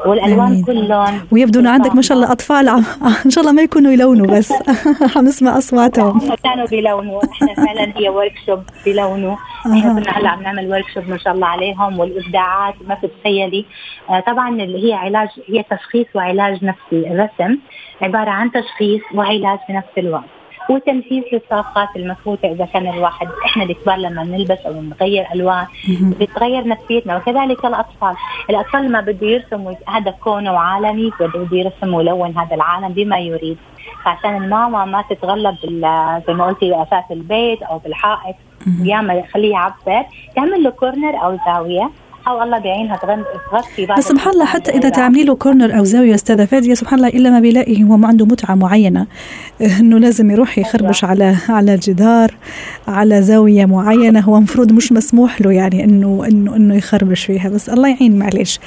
والألوان 0.05 0.63
كلهم. 0.63 1.19
ويبدو 1.31 1.59
انه 1.59 1.69
عندك 1.69 1.95
ما 1.95 2.01
شاء 2.01 2.17
الله 2.17 2.31
أطفال 2.35 2.69
عم 2.69 2.83
إن 3.25 3.31
شاء 3.31 3.41
الله 3.41 3.53
ما 3.53 3.61
يكونوا 3.61 3.91
يلونوا 3.91 4.27
بس. 4.27 4.53
عم 5.15 5.25
نسمع 5.25 5.57
أصواتهم. 5.57 6.19
كانوا 6.43 6.67
بيلونوا. 6.67 7.21
إحنا 7.33 7.53
فعلا 7.53 7.93
هي 7.97 8.09
workshop 8.09 8.63
بيلونوا. 8.85 9.35
إحنا 9.65 9.93
كنا 9.93 10.11
هلأ 10.17 10.29
عم 10.29 10.43
نعمل 10.43 10.71
workshop 10.71 11.09
ما 11.09 11.17
شاء 11.17 11.33
الله 11.33 11.47
عليهم 11.47 11.99
والإبداعات 11.99 12.75
ما 12.87 12.95
تتخيلي 12.95 13.65
آه 14.09 14.19
طبعا 14.19 14.49
اللي 14.49 14.89
هي 14.89 14.93
علاج 14.93 15.29
هي 15.47 15.63
تشخيص 15.63 16.07
وعلاج 16.15 16.63
نفسي 16.65 17.11
الرسم 17.11 17.57
عبارة 18.01 18.29
عن 18.29 18.51
تشخيص 18.51 19.01
وعلاج 19.15 19.59
في 19.67 19.73
نفس 19.73 19.97
الوقت. 19.97 20.42
وتنفيذ 20.69 21.23
للطاقات 21.33 21.89
المفروضة 21.95 22.51
إذا 22.51 22.65
كان 22.65 22.87
الواحد 22.87 23.27
إحنا 23.45 23.63
الكبار 23.63 23.97
لما 23.97 24.23
نلبس 24.23 24.59
أو 24.65 24.81
نغير 24.81 25.25
ألوان 25.33 25.65
بتغير 26.19 26.67
نفسيتنا. 26.67 27.17
وكذلك 27.17 27.65
الأطفال. 27.65 28.15
الأطفال 28.49 28.85
لما 28.85 29.01
بده 29.01 29.27
يرسم 29.27 29.75
هذا 29.87 30.11
كونه 30.11 30.53
وعالمي 30.53 31.11
بده 31.19 31.57
يرسم 31.57 31.93
ويلون 31.93 32.37
هذا 32.37 32.55
العالم 32.55 32.87
بما 32.87 33.19
يريد. 33.19 33.57
فعشان 34.05 34.43
الماما 34.43 34.85
ما 34.85 35.03
تتغلب 35.09 35.55
زي 36.27 36.33
ما 36.33 36.45
قلتي 36.47 36.69
بأساس 36.69 37.03
البيت 37.11 37.61
أو 37.63 37.77
بالحائط 37.77 38.35
ياما 38.83 39.13
يخليه 39.13 39.51
يعبر 39.51 40.05
تعمل 40.35 40.63
له 40.63 40.69
كورنر 40.69 41.23
أو 41.23 41.37
زاوية. 41.45 41.89
أو 42.27 42.43
الله 42.43 42.59
بيعينها 42.59 42.99
تغطي 43.51 43.85
بس 43.85 44.03
سبحان 44.03 44.33
الله 44.33 44.45
حتى 44.45 44.71
إذا 44.71 44.89
تعملي 44.89 45.23
له 45.23 45.35
كورنر 45.35 45.77
أو 45.77 45.83
زاوية 45.83 46.15
استاذه 46.15 46.45
فاديه 46.45 46.73
سبحان 46.73 46.99
الله 46.99 47.09
إلا 47.09 47.29
ما 47.29 47.39
بيلاقي 47.39 47.83
هو 47.83 47.97
ما 47.97 48.07
عنده 48.07 48.25
متعة 48.25 48.55
معينة. 48.55 49.07
إنه 49.79 49.97
لازم 49.97 50.31
يروح 50.31 50.57
يخربش 50.57 51.03
على 51.03 51.35
على 51.49 51.73
الجدار 51.73 52.35
على 52.87 53.21
زاوية 53.21 53.65
معينة. 53.65 54.19
هو 54.19 54.37
المفروض 54.37 54.71
مش 54.71 54.91
مسموح 54.91 55.41
له 55.41 55.51
يعني 55.51 55.83
إنه 55.83 56.25
إنه 56.27 56.55
إنه 56.55 56.75
يخربش 56.75 57.25
فيها 57.25 57.49
بس 57.49 57.69
الله 57.69 57.89
يعين 57.89 58.19
معلش 58.19 58.59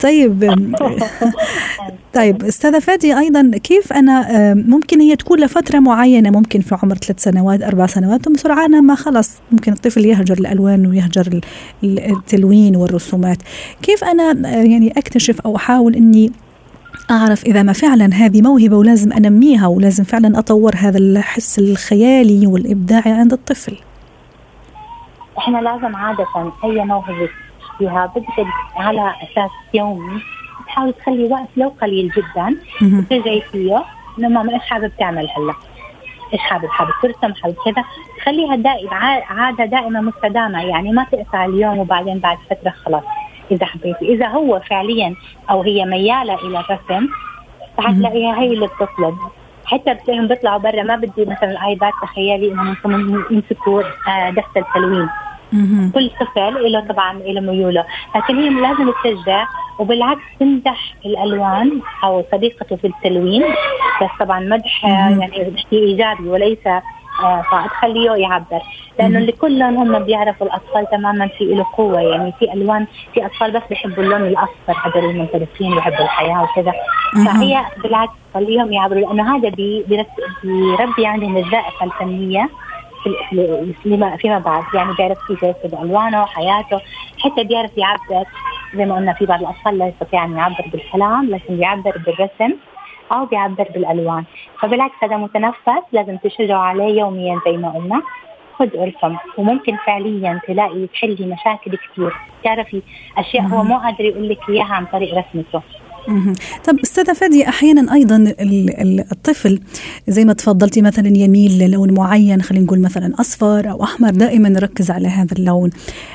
طيب 0.00 0.44
طيب 2.14 2.44
استاذه 2.44 2.78
فادي 2.78 3.18
أيضا 3.18 3.50
كيف 3.62 3.92
أنا 3.92 4.54
ممكن 4.54 5.00
هي 5.00 5.16
تكون 5.16 5.40
لفترة 5.40 5.78
معينة 5.78 6.30
ممكن 6.30 6.60
في 6.60 6.76
عمر 6.82 6.96
ثلاث 6.96 7.22
سنوات 7.22 7.62
أربع 7.62 7.86
سنوات 7.86 8.24
ثم 8.24 8.34
سرعان 8.34 8.82
ما 8.82 8.94
خلص 8.94 9.30
ممكن 9.52 9.72
الطفل 9.72 10.04
يهجر 10.04 10.38
الألوان 10.38 10.86
ويهجر 10.86 11.40
التلوين 11.84 12.76
والرسومات 12.94 13.38
كيف 13.82 14.04
أنا 14.04 14.48
يعني 14.48 14.92
أكتشف 14.96 15.40
أو 15.40 15.56
أحاول 15.56 15.94
إني 15.94 16.32
أعرف 17.10 17.44
إذا 17.44 17.62
ما 17.62 17.72
فعلا 17.72 18.10
هذه 18.14 18.42
موهبة 18.42 18.76
ولازم 18.76 19.12
أنميها 19.12 19.66
ولازم 19.66 20.04
فعلا 20.04 20.38
أطور 20.38 20.72
هذا 20.76 20.98
الحس 20.98 21.58
الخيالي 21.58 22.46
والإبداعي 22.46 23.12
عند 23.12 23.32
الطفل؟ 23.32 23.76
إحنا 25.38 25.58
لازم 25.58 25.96
عادة 25.96 26.52
أي 26.64 26.84
موهبة 26.84 27.28
فيها 27.78 28.12
بدك 28.16 28.46
على 28.76 29.00
أساس 29.22 29.50
يومي 29.74 30.20
تحاول 30.66 30.92
تخلي 30.92 31.24
وقت 31.24 31.48
لو 31.56 31.72
قليل 31.82 32.10
جدا 32.10 32.56
ترجعي 33.10 33.40
فيه 33.40 33.84
انه 34.18 34.28
ماما 34.28 34.54
إيش 34.54 34.62
حابب 34.62 34.92
تعمل 34.98 35.28
هلأ؟ 35.36 35.54
إيش 36.34 36.42
حابب 36.42 36.68
حابب 36.68 36.90
ترسم 37.02 37.34
حابب 37.34 37.54
كذا 37.64 37.84
تخليها 38.18 38.56
دائما 38.56 38.94
عادة 39.30 39.64
دائمه 39.64 40.00
مستدامة. 40.00 40.62
يعني 40.62 40.92
ما 40.92 41.06
تقطع 41.12 41.44
اليوم 41.44 41.78
وبعدين 41.78 42.18
بعد 42.18 42.38
فترة 42.50 42.70
خلاص 42.70 43.02
إذا 43.50 43.66
حبيتي. 43.66 44.14
إذا 44.14 44.28
هو 44.28 44.60
فعليا 44.60 45.14
أو 45.50 45.62
هي 45.62 45.84
ميالة 45.84 46.34
إلى 46.34 46.60
الرسم 46.60 47.08
حتلاقيها 47.78 48.40
هي 48.40 48.52
اللي 48.52 48.66
بتطلب. 48.66 49.16
حتى 49.66 49.94
بتلاقيهم 49.94 50.28
بيطلعوا 50.28 50.58
برا. 50.58 50.82
ما 50.82 50.96
بدي 50.96 51.24
مثلا 51.24 51.50
الآيباد 51.50 51.92
تخيلي 52.02 52.52
إنهم 52.52 53.24
يمسكوا 53.30 53.82
آه، 54.08 54.30
دفتر 54.30 54.64
تلوين. 54.74 55.08
كل 55.94 56.10
طفل 56.20 56.72
له 56.72 56.80
طبعا 56.80 57.12
له 57.12 57.40
ميوله. 57.40 57.84
لكن 58.16 58.36
هي 58.36 58.48
لازم 58.48 58.92
تشجع 59.04 59.46
وبالعكس 59.78 60.22
تمدح 60.40 60.94
الألوان 61.06 61.80
أو 62.04 62.24
صديقته 62.32 62.76
في 62.76 62.86
التلوين. 62.86 63.44
بس 64.02 64.10
طبعا 64.20 64.40
مدح 64.40 64.84
يعني 64.84 65.50
بحكي 65.50 65.78
إيجابي 65.78 66.28
وليس 66.28 66.66
آه 67.22 67.42
فتخليه 67.42 68.10
يعبر. 68.10 68.60
لأنه 68.98 69.18
اللي 69.18 69.32
كلهم 69.32 69.76
هم 69.76 70.04
بيعرفوا 70.04 70.46
الأطفال 70.46 70.90
تماما 70.90 71.26
في 71.26 71.44
له 71.44 71.66
قوة. 71.76 72.00
يعني 72.00 72.32
في 72.38 72.52
ألوان 72.52 72.86
في 73.14 73.26
أطفال 73.26 73.50
بس 73.50 73.62
بيحبوا 73.70 74.02
اللون 74.02 74.22
الأصفر 74.22 74.72
هذول 74.84 75.10
المنطلقين 75.10 75.74
بيحبوا 75.74 76.04
الحياة 76.04 76.42
وكذا. 76.42 76.72
فهي 77.26 77.64
بالعكس 77.82 78.12
خليهم 78.34 78.72
يعبروا. 78.72 79.00
لأنه 79.00 79.36
هذا 79.36 79.48
بيربي 79.48 81.06
عندهم 81.06 81.36
الذائقه 81.36 81.84
الفنية 81.84 82.48
فيما 84.18 84.38
بعد. 84.38 84.62
يعني 84.74 84.92
بيعرف 84.98 85.18
كيف 85.28 85.42
يرسم 85.42 85.82
ألوانه 85.82 86.22
وحياته 86.22 86.80
حتى 87.18 87.44
بيعرف 87.44 87.78
يعبر. 87.78 88.24
زي 88.76 88.84
ما 88.84 88.94
قلنا 88.94 89.12
في 89.12 89.26
بعض 89.26 89.40
الأطفال 89.40 89.78
لا 89.78 89.86
يستطيع 89.86 90.24
أن 90.24 90.36
يعبر 90.36 90.64
بالكلام 90.72 91.30
لكن 91.30 91.56
بيعبر 91.56 91.98
بالرسم 91.98 92.56
أو 93.12 93.26
بيعبر 93.26 93.66
بالألوان. 93.74 94.24
فبالعكس 94.60 94.94
هذا 95.02 95.16
متنفس 95.16 95.82
لازم 95.92 96.16
تشجعوا 96.16 96.62
عليه 96.62 97.00
يوميا 97.00 97.40
زي 97.46 97.56
ما 97.56 97.70
قلنا. 97.70 98.02
خذ 98.58 98.76
ارسم 98.76 99.16
وممكن 99.38 99.76
فعليا 99.76 100.40
تلاقي 100.46 100.86
تحلي 100.86 101.26
مشاكل 101.26 101.76
كثير. 101.76 102.16
تعرفي 102.44 102.82
أشياء 103.18 103.44
هو 103.44 103.62
مو 103.62 103.78
قادر 103.78 104.04
يقول 104.04 104.28
لك 104.28 104.48
إياها 104.48 104.74
عن 104.74 104.84
طريق 104.86 105.18
رسمته. 105.18 105.62
طب 106.64 106.78
أستاذة 106.78 107.12
فادي 107.12 107.48
أحيانا 107.48 107.94
أيضا 107.94 108.34
الطفل 109.12 109.60
زي 110.08 110.24
ما 110.24 110.32
تفضلتي 110.32 110.82
مثلا 110.82 111.08
يميل 111.08 111.58
للون 111.58 111.94
معين 111.94 112.42
خلينا 112.42 112.64
نقول 112.64 112.80
مثلا 112.80 113.20
أصفر 113.20 113.70
أو 113.70 113.82
أحمر 113.84 114.10
دائما 114.10 114.48
نركز 114.48 114.90
على 114.90 115.08
هذا 115.08 115.32
اللون. 115.38 115.70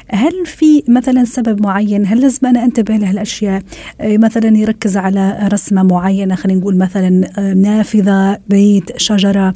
هل 0.09 0.45
في 0.45 0.83
مثلا 0.87 1.23
سبب 1.23 1.61
معين؟ 1.61 2.05
هل 2.05 2.21
لازم 2.21 2.47
أنا 2.47 2.65
أنتبه 2.65 2.95
لهالاشياء 2.95 3.61
آه، 4.01 4.17
مثلا 4.17 4.57
يركز 4.57 4.97
على 4.97 5.49
رسمة 5.53 5.83
معينة 5.83 6.35
خلينا 6.35 6.59
نقول 6.59 6.77
مثلا 6.77 7.29
آه، 7.37 7.53
نافذة 7.53 8.37
بيت 8.49 8.97
شجرة. 8.97 9.53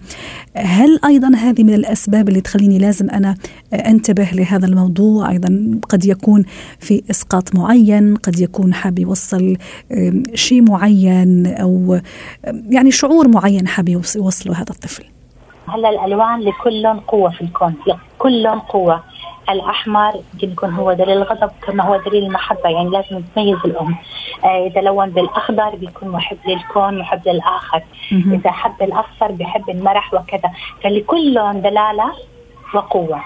هل 0.56 1.00
أيضا 1.06 1.36
هذه 1.36 1.64
من 1.64 1.74
الأسباب 1.74 2.30
اللي 2.30 2.42
تخليني 2.42 2.78
لازم 2.78 3.10
أنا 3.10 3.36
أنتبه 3.74 4.30
لهذا 4.34 4.66
الموضوع. 4.66 5.30
أيضا 5.30 5.80
قد 5.90 6.06
يكون 6.06 6.46
في 6.80 7.04
إسقاط 7.10 7.56
معين 7.56 8.16
قد 8.16 8.40
يكون 8.40 8.74
حاب 8.74 9.00
يوصل 9.00 9.58
شيء 10.34 10.62
معين 10.62 11.48
أو 11.48 12.00
يعني 12.70 12.92
شعور 12.92 13.28
معين 13.28 13.68
حاب 13.68 13.90
يوصله 13.90 14.54
هذا 14.54 14.70
الطفل. 14.70 15.04
هلا 15.68 15.90
الألوان 15.90 16.40
لكل 16.40 16.82
لون 16.82 17.00
قوة 17.00 17.30
في 17.30 17.42
الكون. 17.42 17.74
لكل 17.88 18.44
لون 18.44 18.60
قوة. 18.60 19.04
الأحمر 19.50 20.14
يمكن 20.34 20.52
يكون 20.52 20.70
هو 20.70 20.94
دليل 20.94 21.18
الغضب 21.18 21.52
كما 21.68 21.84
هو 21.84 22.02
دليل 22.06 22.24
المحبة. 22.24 22.70
يعني 22.70 22.90
لازم 22.90 23.22
تميز 23.36 23.58
الأم. 23.66 23.96
آه 24.44 24.68
إذا 24.68 24.82
لون 24.82 25.10
بالأخضر 25.10 25.76
بيكون 25.76 26.10
محب 26.10 26.38
للكون 26.48 27.00
محب 27.00 27.22
للآخر. 27.28 27.84
إذا 28.12 28.52
حب 28.52 28.82
الأصفر 28.82 29.32
بيحب 29.32 29.70
المرح 29.70 30.14
وكذا. 30.14 30.52
فلكل 30.84 31.34
لون 31.34 31.62
دلالة 31.62 32.12
وقوة. 32.74 33.22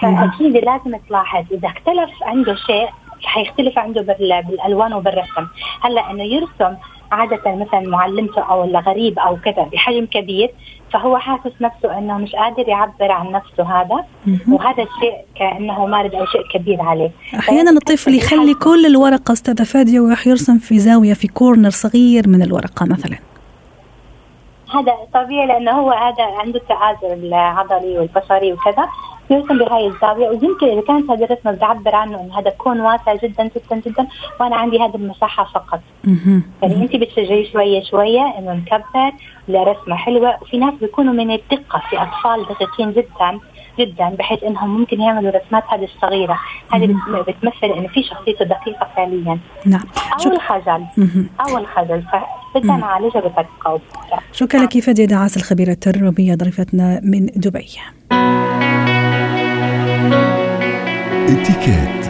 فأكيد 0.00 0.56
لازم 0.56 0.96
تلاحظ 1.08 1.44
إذا 1.52 1.68
اختلف 1.68 2.10
عنده 2.22 2.54
شيء 2.54 2.88
حيختلف 3.24 3.78
عنده 3.78 4.02
بالألوان 4.48 4.92
وبالرسم. 4.92 5.46
هلأ 5.80 6.10
إنه 6.10 6.24
يرسم 6.24 6.76
عادة 7.12 7.54
مثلا 7.54 7.80
معلمته 7.80 8.42
أو 8.42 8.64
غريب 8.64 9.18
أو 9.18 9.36
كذا 9.44 9.62
بحجم 9.72 10.06
كبير 10.06 10.50
فهو 10.92 11.18
حاسس 11.18 11.52
نفسه 11.60 11.98
أنه 11.98 12.18
مش 12.18 12.32
قادر 12.32 12.68
يعبر 12.68 13.12
عن 13.12 13.32
نفسه 13.32 13.80
هذا 13.80 14.04
وهذا 14.48 14.82
الشيء 14.82 15.14
كأنه 15.36 15.86
مارد 15.86 16.14
أو 16.14 16.26
شيء 16.26 16.42
كبير 16.54 16.82
عليه. 16.82 17.10
أحيانا 17.38 17.70
الطفل 17.70 18.14
يخلي 18.14 18.54
كل 18.54 18.86
الورقة 18.86 19.32
أستاذة 19.32 19.64
فادية 19.64 20.00
ويروح 20.00 20.26
يرسم 20.26 20.58
في 20.58 20.78
زاوية 20.78 21.14
في 21.14 21.28
كورنر 21.28 21.70
صغير 21.70 22.28
من 22.28 22.42
الورقة 22.42 22.86
مثلا. 22.86 23.18
هذا 24.74 24.96
طبيعي 25.14 25.46
لأنه 25.46 25.72
هو 25.72 25.90
هذا 25.90 26.24
عنده 26.24 26.58
التآزر 26.58 27.12
العضلي 27.12 27.98
والبصري 27.98 28.52
وكذا. 28.52 28.86
يرسم 29.30 29.58
بهاي 29.58 29.86
الزاوية 29.86 30.28
ويمكن 30.28 30.66
إذا 30.66 30.80
كانت 30.80 31.10
هذه 31.10 31.24
الرسمه 31.24 31.52
بتعبر 31.52 31.94
عنه 31.94 32.20
انه 32.20 32.38
هذا 32.38 32.50
كون 32.50 32.80
واسع 32.80 33.14
جدا 33.14 33.44
جدا 33.44 33.76
جدا 33.86 34.06
وأنا 34.40 34.56
عندي 34.56 34.78
هذه 34.78 34.94
المساحه 34.94 35.44
فقط. 35.44 35.80
يعني 36.62 36.74
أنت 36.82 36.96
بتشجعي 36.96 37.50
شوية 37.52 37.82
شوية 37.82 38.34
إنه 38.38 38.52
نكبر 38.52 39.12
لرسمه 39.48 39.96
حلوة. 39.96 40.38
وفي 40.42 40.58
ناس 40.58 40.74
بيكونوا 40.74 41.12
من 41.12 41.30
الدقة 41.30 41.82
في 41.90 42.02
أطفال 42.02 42.46
دقيقين 42.54 42.92
جدا 42.92 43.40
جدا 43.78 44.08
بحيث 44.08 44.44
إنهم 44.44 44.78
ممكن 44.78 45.00
يعملوا 45.00 45.30
رسمات 45.30 45.64
هذه 45.68 45.84
الصغيرة. 45.84 46.38
هذه. 46.72 46.96
بتمثل 47.28 47.66
انه 47.66 47.88
في 47.88 48.02
شخصيته 48.02 48.44
دقيقة 48.44 48.88
فعليا. 48.96 49.38
نعم. 49.66 49.84
أو 50.12 50.18
شك... 50.18 50.32
الخجل. 50.32 50.84
أو 51.40 51.58
الخجل 51.58 52.02
فجدا 52.02 52.26
مم. 52.64 52.80
نعالجها 52.80 53.20
بطريقه 53.20 53.46
بأخرى. 53.64 54.20
شكرا 54.32 54.60
لك 54.60 54.78
فادية 54.78 55.04
دعاس 55.04 55.36
الخبيرة 55.36 55.70
التربوية 55.72 56.34
ضيفتنا 56.34 57.00
من 57.04 57.26
دبي 57.26 57.66
اتكات 61.28 62.05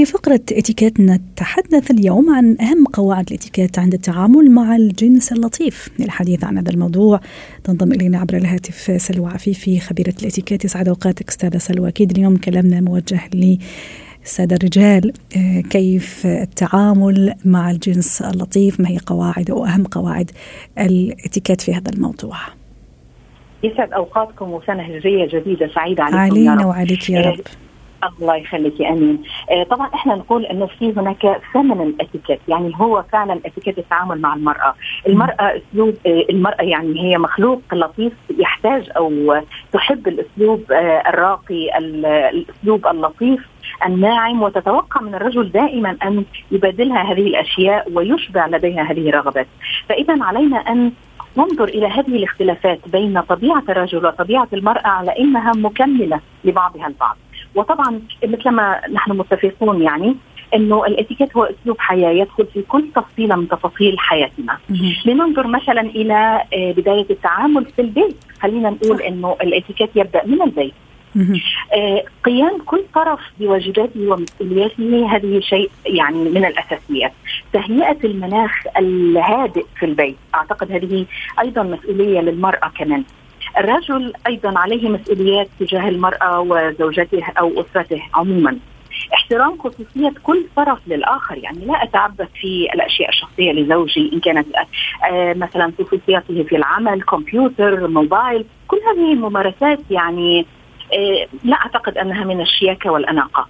في 0.00 0.06
فقرة 0.06 0.40
اتيكيت 0.52 1.00
نتحدث 1.00 1.90
اليوم 1.90 2.34
عن 2.34 2.56
أهم 2.60 2.84
قواعد 2.84 3.26
الإتيكيت 3.28 3.78
عند 3.78 3.94
التعامل 3.94 4.50
مع 4.50 4.76
الجنس 4.76 5.32
اللطيف. 5.32 5.88
للحديث 5.98 6.44
عن 6.44 6.58
هذا 6.58 6.70
الموضوع 6.70 7.20
تنضم 7.64 7.92
إلينا 7.92 8.18
عبر 8.18 8.36
الهاتف 8.36 9.02
سلوى 9.02 9.26
عفيفي 9.30 9.80
خبيرة 9.80 10.14
الإتيكيت. 10.22 10.64
يسعد 10.64 10.88
أوقاتك 10.88 11.28
أستاذة 11.28 11.58
سلوى. 11.58 11.88
أكيد 11.88 12.10
اليوم 12.10 12.36
كلامنا 12.36 12.80
موجه 12.80 13.20
للسادة 13.34 14.56
الرجال 14.56 15.12
آه، 15.36 15.60
كيف 15.60 16.26
التعامل 16.26 17.34
مع 17.44 17.70
الجنس 17.70 18.22
اللطيف؟ 18.22 18.80
ما 18.80 18.88
هي 18.88 18.98
قواعد 19.06 19.50
أو 19.50 19.64
أهم 19.64 19.84
قواعد 19.84 20.30
الإتيكيت 20.78 21.60
في 21.60 21.74
هذا 21.74 21.90
الموضوع؟ 21.94 22.36
يسعد 23.62 23.92
أوقاتكم 23.92 24.50
وسنة 24.52 24.82
هجرية 24.82 25.26
جديدة 25.40 25.70
سعيدة 25.74 26.02
عليكم 26.02 26.36
يا 26.36 26.50
علينا. 26.50 26.66
وعليك 26.66 27.10
يا 27.10 27.18
آه، 27.20 27.30
رب. 27.30 27.40
الله 28.04 28.36
يخليك 28.36 28.82
آمين. 28.82 29.22
آه 29.50 29.62
طبعا 29.62 29.90
إحنا 29.94 30.14
نقول 30.14 30.46
إنه 30.46 30.66
في 30.66 30.92
هناك 30.96 31.40
فيمينين 31.52 31.96
اتيكيت 32.00 32.40
يعني 32.48 32.72
هو 32.76 33.04
فعلا 33.12 33.40
اتيكيت 33.46 33.78
التعامل 33.78 34.20
مع 34.20 34.34
المرأة. 34.34 34.74
المرأة 35.08 35.34
أسلوب 35.70 35.94
آه 36.06 36.24
المرأة 36.30 36.62
يعني 36.62 37.00
هي 37.02 37.18
مخلوق 37.18 37.62
لطيف 37.72 38.12
يحتاج 38.38 38.90
أو 38.96 39.36
تحب 39.72 40.08
الأسلوب 40.08 40.72
آه 40.72 41.02
الراقي 41.08 41.78
ال- 41.78 42.06
الأسلوب 42.06 42.86
اللطيف 42.86 43.48
الناعم 43.86 44.42
وتتوقع 44.42 45.00
من 45.00 45.14
الرجل 45.14 45.50
دائما 45.52 45.96
أن 46.04 46.24
يبادلها 46.52 47.02
هذه 47.12 47.26
الأشياء 47.26 47.92
ويشبع 47.92 48.46
لديها 48.46 48.82
هذه 48.82 49.08
الرغبات. 49.08 49.46
فاذا 49.88 50.24
علينا 50.24 50.56
أن 50.56 50.92
ننظر 51.36 51.64
إلى 51.64 51.86
هذه 51.86 52.08
الاختلافات 52.16 52.78
بين 52.88 53.20
طبيعة 53.20 53.62
الرجل 53.68 54.06
وطبيعة 54.06 54.48
المرأة 54.52 54.86
على 54.88 55.18
إنها 55.18 55.52
مكملة 55.56 56.20
لبعضها 56.44 56.86
البعض. 56.86 57.16
وطبعا 57.54 58.00
مثلما 58.24 58.80
نحن 58.92 59.12
متفقون 59.12 59.82
يعني 59.82 60.16
إنه 60.54 60.86
الإتيكيت 60.86 61.36
هو 61.36 61.44
أسلوب 61.44 61.78
حياة 61.78 62.10
يدخل 62.10 62.46
في 62.46 62.62
كل 62.62 62.84
تفصيلة 62.94 63.36
من 63.36 63.48
تفاصيل 63.48 63.98
حياتنا. 63.98 64.58
لننظر 65.06 65.46
مثلا 65.46 65.80
إلى 65.80 66.42
آه، 66.54 66.72
بداية 66.72 67.06
التعامل 67.10 67.64
في 67.76 67.82
البيت 67.82 68.16
خلينا 68.42 68.70
نقول 68.70 69.02
إنه 69.02 69.36
الإتيكيت 69.42 69.90
يبدأ 69.96 70.26
من 70.26 70.42
البيت. 70.42 70.74
آه، 71.74 72.04
قيام 72.24 72.58
كل 72.66 72.82
طرف 72.94 73.20
بواجباته 73.40 74.00
ومسؤولياته 74.10 75.16
هذه 75.16 75.40
شيء 75.40 75.70
يعني 75.86 76.18
من 76.30 76.44
الأساسيات. 76.44 77.12
تهيئة 77.52 77.96
المناخ 78.04 78.52
الهادئ 78.78 79.64
في 79.78 79.86
البيت، 79.86 80.16
أعتقد 80.34 80.72
هذه 80.72 81.06
أيضا 81.40 81.62
مسؤولية 81.62 82.20
للمرأة 82.20 82.68
كمان. 82.78 83.04
الرجل 83.60 84.12
أيضا 84.26 84.58
عليه 84.58 84.88
مسؤوليات 84.88 85.48
تجاه 85.60 85.88
المرأة 85.88 86.40
وزوجته 86.40 87.22
أو 87.38 87.60
أسرته 87.60 88.02
عموما. 88.14 88.56
احترام 89.14 89.58
خصوصية 89.58 90.12
كل 90.22 90.44
طرف 90.56 90.78
للآخر 90.86 91.38
يعني 91.38 91.64
لا 91.64 91.82
أتعبث 91.84 92.28
في 92.40 92.68
الأشياء 92.74 93.08
الشخصية 93.08 93.52
لزوجي 93.52 94.10
إن 94.12 94.20
كانت 94.20 94.46
آه 95.10 95.34
مثلا 95.34 95.72
خصوصياته 95.78 96.42
في 96.42 96.56
العمل 96.56 97.02
كمبيوتر 97.02 97.88
موبايل 97.88 98.44
كل 98.68 98.76
هذه 98.76 99.12
الممارسات 99.12 99.80
يعني 99.90 100.46
آه، 100.92 101.26
لا 101.44 101.56
أعتقد 101.56 101.98
أنها 101.98 102.24
من 102.24 102.40
الشياكة 102.40 102.90
والأناقة. 102.90 103.46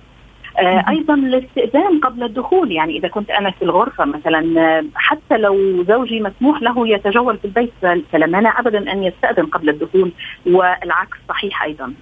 أيضا 0.88 1.14
الاستئذان 1.14 2.00
قبل 2.00 2.22
الدخول 2.22 2.72
يعني 2.72 2.96
إذا 2.96 3.08
كنت 3.08 3.30
أنا 3.30 3.50
في 3.50 3.62
الغرفة 3.62 4.04
مثلا 4.04 4.82
حتى 4.94 5.36
لو 5.36 5.84
زوجي 5.88 6.20
مسموح 6.20 6.62
له 6.62 6.88
يتجول 6.88 7.38
في 7.38 7.44
البيت 7.44 7.70
فل- 7.82 8.02
فلا 8.12 8.26
مانع 8.26 8.60
ابدا 8.60 8.92
أن 8.92 9.02
يستأذن 9.04 9.46
قبل 9.46 9.68
الدخول 9.68 10.12
والعكس 10.46 11.18
صحيح 11.28 11.62
أيضا. 11.62 11.92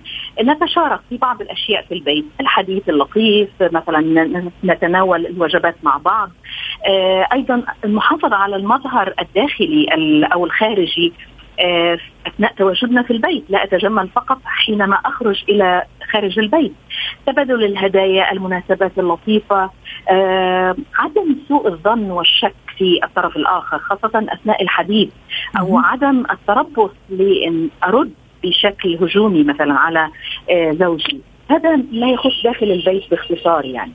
نتشارك 0.43 1.01
في 1.09 1.17
بعض 1.17 1.41
الأشياء 1.41 1.85
في 1.89 1.95
البيت، 1.95 2.25
الحديث 2.41 2.89
اللطيف 2.89 3.49
مثلا 3.61 4.45
نتناول 4.65 5.27
الوجبات 5.27 5.77
مع 5.83 5.97
بعض. 5.97 6.31
آه، 6.87 7.27
أيضا 7.33 7.63
المحافظة 7.85 8.37
على 8.37 8.57
المظهر 8.57 9.15
الداخلي 9.21 9.87
ال- 9.95 10.25
أو 10.33 10.45
الخارجي 10.47 11.13
آه، 11.61 11.99
أثناء 12.27 12.53
تواجدنا 12.53 13.03
في 13.03 13.13
البيت 13.13 13.45
لا 13.49 13.65
أتجمل 13.65 14.09
فقط 14.09 14.39
حينما 14.45 14.97
أخرج 15.05 15.45
إلى 15.49 15.83
خارج 16.19 16.39
البيت 16.39 16.73
تبادل 17.27 17.65
الهدايا 17.65 18.33
المناسبات 18.33 18.93
اللطيفة 18.99 19.71
آه، 20.11 20.77
عدم 20.99 21.37
سوء 21.49 21.69
الظن 21.69 22.11
والشك 22.11 22.55
في 22.79 23.01
الطرف 23.05 23.37
الآخر 23.37 23.79
خاصة 23.79 24.27
أثناء 24.29 24.63
الحديث 24.63 25.09
أو 25.61 25.69
مهم. 25.69 25.85
عدم 25.85 26.25
التربص 26.31 26.91
لأن 27.11 27.69
أرد 27.85 28.13
بشكل 28.45 28.99
هجومي 29.01 29.43
مثلا 29.43 29.75
على 29.75 30.09
آه، 30.51 30.73
زوجي 30.73 31.21
هذا 31.51 31.77
لا 31.77 32.11
يخص 32.11 32.43
داخل 32.45 32.71
البيت 32.71 33.11
باختصار 33.11 33.65
يعني. 33.65 33.93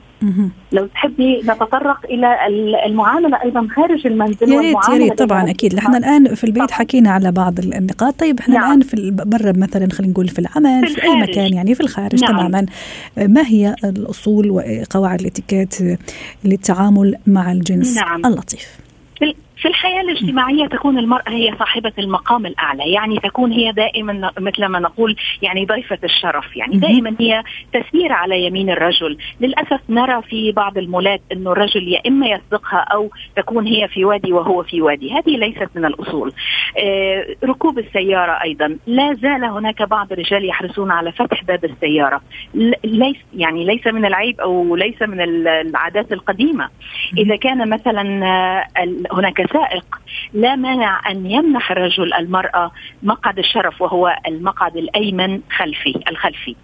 لو 0.72 0.86
تحبي 0.86 1.40
نتطرق 1.42 1.98
إلى 2.10 2.46
ال- 2.46 2.74
المعاملة 2.76 3.42
أيضا 3.42 3.68
خارج 3.76 4.06
المنزل 4.06 4.52
يا 4.52 4.60
ريت 4.60 4.76
يا 4.88 4.94
ريت 4.94 5.18
طبعا 5.18 5.50
أكيد 5.50 5.74
إحنا 5.74 5.98
الآن 5.98 6.34
في 6.34 6.44
البيت 6.44 6.62
طبعاً. 6.64 6.78
حكينا 6.78 7.10
على 7.10 7.32
بعض 7.32 7.58
ال- 7.58 7.74
النقاط 7.74 8.20
طيب 8.20 8.38
إحنا 8.40 8.54
نعم. 8.54 8.64
الآن 8.66 8.80
في 8.80 9.10
برا 9.10 9.52
مثلا 9.56 9.88
خلينا 9.92 10.12
نقول 10.12 10.28
في 10.28 10.38
العمل 10.38 10.86
في 10.88 10.94
في, 10.94 11.02
أي. 11.02 11.16
مكان 11.22 11.54
يعني 11.54 11.74
في 11.74 11.80
الخارج 11.80 12.24
نعم. 12.24 12.32
تماما 12.38 12.66
ما 13.18 13.46
هي 13.46 13.74
الأصول 13.84 14.50
وقواعد 14.50 15.20
الاتيكيت 15.20 15.74
للتعامل 16.44 17.14
مع 17.26 17.52
الجنس 17.52 17.96
نعم. 17.96 18.26
اللطيف 18.26 18.83
الحياة 19.84 20.00
الاجتماعية 20.00 20.66
تكون 20.66 20.98
المرأة 20.98 21.28
هي 21.28 21.54
صاحبة 21.58 21.92
المقام 21.98 22.46
الأعلى 22.46 22.92
يعني 22.92 23.18
تكون 23.18 23.52
هي 23.52 23.72
دائما 23.72 24.30
مثل 24.38 24.66
ما 24.66 24.78
نقول 24.78 25.16
يعني 25.42 25.64
ضيفة 25.64 25.98
الشرف 26.04 26.56
يعني. 26.56 26.76
دائما 26.76 27.14
هي 27.20 27.42
تسير 27.72 28.12
على 28.12 28.44
يمين 28.46 28.70
الرجل. 28.70 29.18
للأسف 29.40 29.80
نرى 29.88 30.22
في 30.22 30.52
بعض 30.52 30.78
المولات 30.78 31.20
أنه 31.32 31.52
الرجل 31.52 31.88
يا 31.88 32.00
إما 32.06 32.26
يسبقها 32.26 32.78
أو 32.78 33.10
تكون 33.36 33.66
هي 33.66 33.88
في 33.88 34.04
وادي 34.04 34.32
وهو 34.32 34.62
في 34.62 34.82
وادي. 34.82 35.12
هذه 35.12 35.36
ليست 35.36 35.68
من 35.74 35.84
الأصول. 35.84 36.32
آه 36.78 37.26
ركوب 37.44 37.78
السيارة 37.78 38.32
أيضا. 38.42 38.76
لا 38.86 39.12
زال 39.14 39.44
هناك 39.44 39.82
بعض 39.82 40.12
الرجال 40.12 40.44
يحرصون 40.44 40.90
على 40.90 41.12
فتح 41.12 41.44
باب 41.44 41.64
السيارة. 41.64 42.20
ليس 42.84 43.16
يعني 43.36 43.64
ليس 43.64 43.86
من 43.86 44.04
العيب 44.04 44.40
أو 44.40 44.76
ليس 44.76 45.02
من 45.02 45.20
ال- 45.20 45.48
العادات 45.48 46.12
القديمة. 46.12 46.68
إذا 47.18 47.36
كان 47.36 47.68
مثلا 47.68 48.26
آه، 48.26 48.64
هناك 49.12 49.52
سائق 49.52 49.73
لا 50.32 50.56
مانع 50.56 51.10
أن 51.10 51.26
يمنح 51.30 51.70
الرجل 51.70 52.14
المرأة 52.14 52.70
مقعد 53.02 53.38
الشرف 53.38 53.82
وهو 53.82 54.16
المقعد 54.26 54.76
الأيمن 54.76 55.40
خلفي 55.56 56.00
الخلفي. 56.10 56.56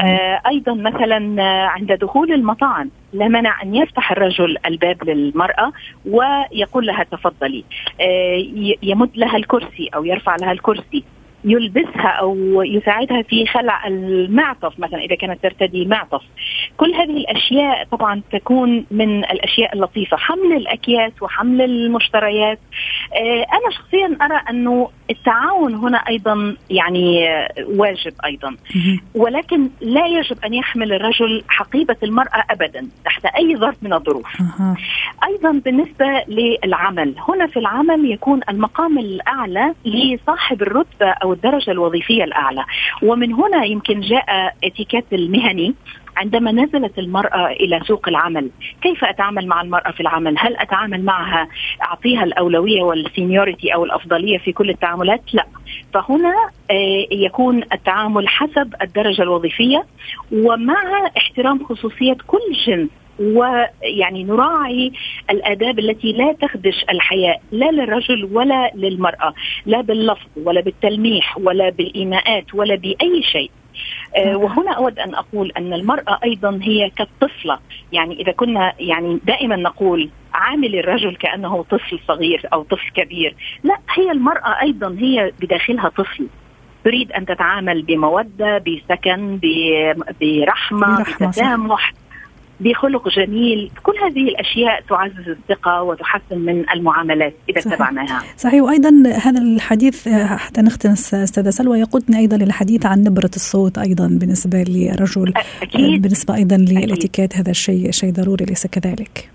آه 0.00 0.40
أيضا 0.46 0.74
مثلا 0.74 1.42
آه، 1.42 1.66
عند 1.66 1.92
دخول 1.92 2.32
المطاعم 2.32 2.90
لا 3.12 3.28
مانع 3.28 3.62
أن 3.62 3.74
يفتح 3.74 4.12
الرجل 4.12 4.56
الباب 4.66 5.04
للمرأة 5.04 5.72
ويقول 6.06 6.86
لها 6.86 7.04
تفضلي. 7.04 7.64
آه 8.00 8.44
يمد 8.82 9.10
لها 9.16 9.36
الكرسي 9.36 9.90
أو 9.94 10.04
يرفع 10.04 10.36
لها 10.36 10.52
الكرسي. 10.52 11.04
يلبسها 11.44 12.08
أو 12.08 12.62
يساعدها 12.62 13.22
في 13.22 13.46
خلع 13.46 13.86
المعطف 13.86 14.80
مثلا 14.80 15.00
إذا 15.00 15.14
كانت 15.14 15.42
ترتدي 15.42 15.84
معطف. 15.84 16.22
كل 16.76 16.94
هذه 16.94 17.16
الأشياء 17.16 17.84
طبعا 17.84 18.22
تكون 18.32 18.86
من 18.90 19.24
الأشياء 19.24 19.74
اللطيفة. 19.74 20.16
حمل 20.16 20.56
الأكياس 20.56 21.12
وحمل 21.22 21.70
المشتريات. 21.70 22.58
آه، 23.14 23.46
أنا 23.52 23.70
شخصيا 23.70 24.16
أرى 24.22 24.40
أنه 24.50 24.90
التعاون 25.10 25.74
هنا 25.74 25.98
أيضا 25.98 26.56
يعني 26.70 27.26
واجب 27.68 28.12
أيضا. 28.24 28.56
ولكن 29.14 29.68
لا 29.80 30.06
يجب 30.06 30.36
أن 30.44 30.54
يحمل 30.54 30.92
الرجل 30.92 31.42
حقيبة 31.48 31.96
المرأة 32.02 32.44
ابدا 32.50 32.88
تحت 33.04 33.24
أي 33.26 33.56
ظرف 33.56 33.76
من 33.82 33.92
الظروف. 33.92 34.26
أيضا 35.28 35.52
بالنسبة 35.64 36.06
للعمل 36.28 37.14
هنا 37.28 37.46
في 37.46 37.58
العمل 37.58 38.10
يكون 38.12 38.40
المقام 38.48 38.98
الأعلى 38.98 39.74
لصاحب 39.84 40.62
الرتبة 40.62 41.06
أو 41.10 41.32
الدرجة 41.32 41.70
الوظيفية 41.70 42.24
الأعلى 42.24 42.64
ومن 43.02 43.32
هنا 43.32 43.64
يمكن 43.64 44.00
جاء 44.00 44.56
اتيكيت 44.64 45.04
المهني 45.12 45.74
عندما 46.16 46.52
نزلت 46.52 46.98
المرأة 46.98 47.46
إلى 47.46 47.80
سوق 47.86 48.08
العمل 48.08 48.50
كيف 48.82 49.04
أتعامل 49.04 49.46
مع 49.46 49.60
المرأة 49.62 49.90
في 49.90 50.00
العمل؟ 50.00 50.34
هل 50.38 50.56
أتعامل 50.56 51.04
معها 51.04 51.48
أعطيها 51.82 52.24
الأولوية 52.24 52.82
والسينيوريتي 52.82 53.74
أو 53.74 53.84
الأفضلية 53.84 54.38
في 54.38 54.52
كل 54.52 54.70
التعاملات؟ 54.70 55.34
لا. 55.34 55.46
فهنا 55.94 56.34
آه، 56.70 57.06
يكون 57.12 57.62
التعامل 57.72 58.28
حسب 58.28 58.74
الدرجة 58.82 59.22
الوظيفية 59.22 59.84
ومع 60.32 61.10
احترام 61.16 61.64
خصوصية 61.64 62.16
كل 62.26 62.52
جنس 62.66 62.88
ويعني 63.20 64.24
نراعي 64.24 64.92
الآداب 65.30 65.78
التي 65.78 66.12
لا 66.12 66.32
تخدش 66.32 66.84
الحياء 66.90 67.40
لا 67.52 67.70
للرجل 67.70 68.24
ولا 68.32 68.70
للمرأة 68.74 69.34
لا 69.66 69.80
باللفظ 69.80 70.26
ولا 70.36 70.60
بالتلميح 70.60 71.38
ولا 71.38 71.70
بالإيماءات 71.70 72.54
ولا 72.54 72.74
بأي 72.74 73.22
شيء. 73.22 73.50
وهنا 74.34 74.72
أود 74.72 74.98
أن 74.98 75.14
أقول 75.14 75.52
أن 75.56 75.72
المرأة 75.72 76.18
أيضا 76.24 76.60
هي 76.62 76.90
كالطفله 76.90 77.58
يعني 77.92 78.20
إذا 78.20 78.32
كنا 78.32 78.72
يعني 78.78 79.20
دائما 79.24 79.56
نقول 79.56 80.10
عامل 80.34 80.78
الرجل 80.78 81.16
كأنه 81.16 81.62
طفل 81.70 81.98
صغير 82.08 82.42
أو 82.52 82.62
طفل 82.62 82.90
كبير. 82.94 83.34
لا 83.64 83.78
هي 83.94 84.10
المرأة 84.10 84.62
أيضا 84.62 84.96
هي 84.98 85.32
بداخلها 85.40 85.88
طفل. 85.88 86.26
تريد 86.84 87.12
أن 87.12 87.26
تتعامل 87.26 87.82
بمودة 87.82 88.58
بسكن 88.58 89.38
برحمة 90.20 91.02
بتسامح. 91.02 91.92
بخلق 92.60 93.08
جميل. 93.08 93.70
كل 93.82 93.92
هذه 94.04 94.28
الأشياء 94.28 94.80
تعزز 94.88 95.28
الثقة 95.28 95.82
وتحسن 95.82 96.38
من 96.38 96.70
المعاملات 96.70 97.34
إذا 97.48 97.60
صحيح. 97.60 97.72
اتبعناها. 97.72 98.22
صحيح. 98.36 98.62
وأيضا 98.62 99.02
هذا 99.22 99.42
الحديث 99.42 100.08
حتى 100.08 100.62
نختم 100.62 100.90
أستاذة 100.90 101.50
سلوى 101.50 101.80
يقودنا 101.80 102.18
أيضا 102.18 102.36
للحديث 102.36 102.86
عن 102.86 103.04
نبرة 103.04 103.30
الصوت 103.36 103.78
أيضا 103.78 104.06
بالنسبة 104.06 104.64
للرجل 104.68 105.32
أكيد. 105.62 106.02
بالنسبة 106.02 106.34
أيضا 106.34 106.56
للاتيكيت 106.56 107.36
هذا 107.36 107.50
الشيء 107.50 107.90
شيء 107.90 108.12
ضروري 108.12 108.44
ليس 108.44 108.66
كذلك. 108.66 109.30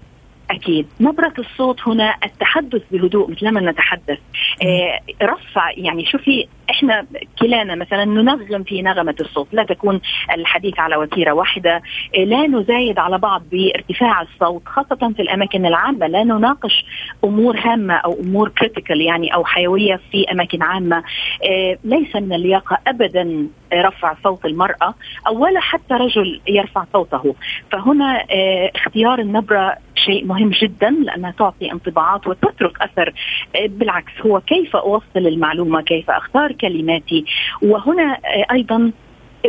أكيد. 0.51 0.85
نبرة 1.01 1.33
الصوت 1.39 1.87
هنا 1.87 2.15
التحدث 2.23 2.81
بهدوء 2.91 3.31
مثلما 3.31 3.71
نتحدث. 3.71 4.19
آه 4.63 4.99
رفع 5.23 5.71
يعني 5.77 6.05
شوفي 6.05 6.47
إحنا 6.71 7.05
كلانا 7.39 7.75
مثلا 7.75 8.05
ننغم 8.05 8.63
في 8.63 8.81
نغمة 8.81 9.15
الصوت 9.21 9.47
لا 9.51 9.63
تكون 9.63 10.01
الحديث 10.35 10.79
على 10.79 10.95
وتيرة 10.95 11.31
واحدة 11.31 11.81
آه 12.17 12.23
لا 12.23 12.47
نزايد 12.47 12.99
على 12.99 13.17
بعض 13.17 13.43
بارتفاع 13.51 14.21
الصوت 14.21 14.61
خاصة 14.65 15.13
في 15.15 15.21
الأماكن 15.21 15.65
العامة 15.65 16.07
لا 16.07 16.23
نناقش 16.23 16.85
أمور 17.23 17.57
هامة 17.59 17.93
أو 17.93 18.19
أمور 18.19 18.49
كريتيكال 18.49 19.01
يعني 19.01 19.33
أو 19.33 19.45
حيوية 19.45 19.99
في 20.11 20.31
أماكن 20.31 20.61
عامة. 20.63 21.03
آه 21.43 21.77
ليس 21.83 22.15
من 22.15 22.33
اللياقة 22.33 22.77
أبدا 22.87 23.47
رفع 23.73 24.15
صوت 24.23 24.45
المرأة 24.45 24.93
أو 25.27 25.43
ولا 25.43 25.59
حتى 25.59 25.93
رجل 25.93 26.41
يرفع 26.47 26.85
صوته. 26.93 27.35
فهنا 27.71 28.23
آه، 28.31 28.71
اختيار 28.75 29.19
النبرة 29.19 29.75
شيء 29.95 30.25
مهم 30.25 30.49
جدا 30.49 30.89
لأنها 30.89 31.31
تعطي 31.31 31.71
انطباعات 31.71 32.27
وتترك 32.27 32.81
أثر. 32.81 33.13
آه، 33.55 33.67
بالعكس 33.67 34.11
هو 34.25 34.39
كيف 34.41 34.75
أوصل 34.75 35.05
المعلومة؟ 35.15 35.81
كيف 35.81 36.09
أختار؟ 36.11 36.51
كلماتي. 36.61 37.25
وهنا 37.61 38.13
آه، 38.13 38.53
أيضا 38.53 38.91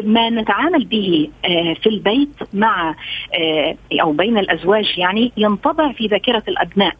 ما 0.05 0.31
نتعامل 0.31 0.85
به 0.85 1.29
في 1.83 1.87
البيت 1.87 2.29
مع 2.55 2.94
أو 4.03 4.12
بين 4.12 4.38
الأزواج 4.38 4.98
يعني 4.98 5.33
ينطبع 5.37 5.92
في 5.92 6.07
ذاكرة 6.07 6.42
الأبناء. 6.48 6.94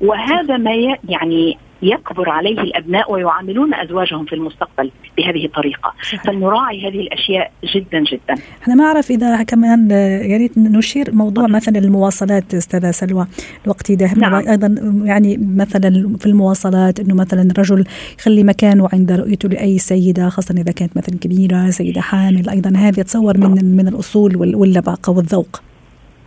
وهذا 0.00 0.56
ما 0.56 0.96
يعني 1.08 1.58
يكبر 1.82 2.28
عليه 2.28 2.60
الأبناء 2.60 3.12
ويعاملون 3.12 3.74
أزواجهم 3.74 4.24
في 4.24 4.34
المستقبل 4.34 4.90
بهذه 5.16 5.44
الطريقة. 5.44 5.92
صحيح. 6.02 6.24
فلنراعي 6.24 6.88
هذه 6.88 7.00
الأشياء 7.00 7.52
جدا 7.74 8.00
جدا. 8.00 8.42
أنا 8.68 8.74
ما 8.74 8.84
أعرف 8.84 9.10
إذا 9.10 9.42
كمان 9.42 9.90
يا 10.30 10.36
ريت 10.36 10.58
نشير 10.58 11.14
موضوع 11.14 11.46
مثلا 11.46 11.78
المواصلات 11.78 12.54
أستاذة 12.54 12.90
سلوى 12.90 13.26
الوقت 13.64 13.90
يذهب 13.90 14.18
نعم. 14.18 14.34
أيضا 14.34 14.74
يعني 15.04 15.36
مثلا 15.56 16.16
في 16.18 16.26
المواصلات 16.26 17.00
إنه 17.00 17.14
مثلا 17.14 17.42
الرجل 17.50 17.84
يخلي 18.18 18.44
مكانه 18.44 18.88
عند 18.92 19.12
رؤيته 19.12 19.48
لأي 19.48 19.78
سيدة 19.78 20.28
خاصة 20.28 20.54
إذا 20.58 20.72
كانت 20.72 20.96
مثلا 20.96 21.18
كبيرة 21.18 21.70
سيدة 21.70 22.00
حامل 22.00 22.48
أيضا 22.48 22.72
هذه 22.76 23.02
تصور 23.02 23.38
من 23.38 23.76
من 23.76 23.88
الأصول 23.88 24.36
واللباقة 24.36 25.12
والذوق. 25.12 25.69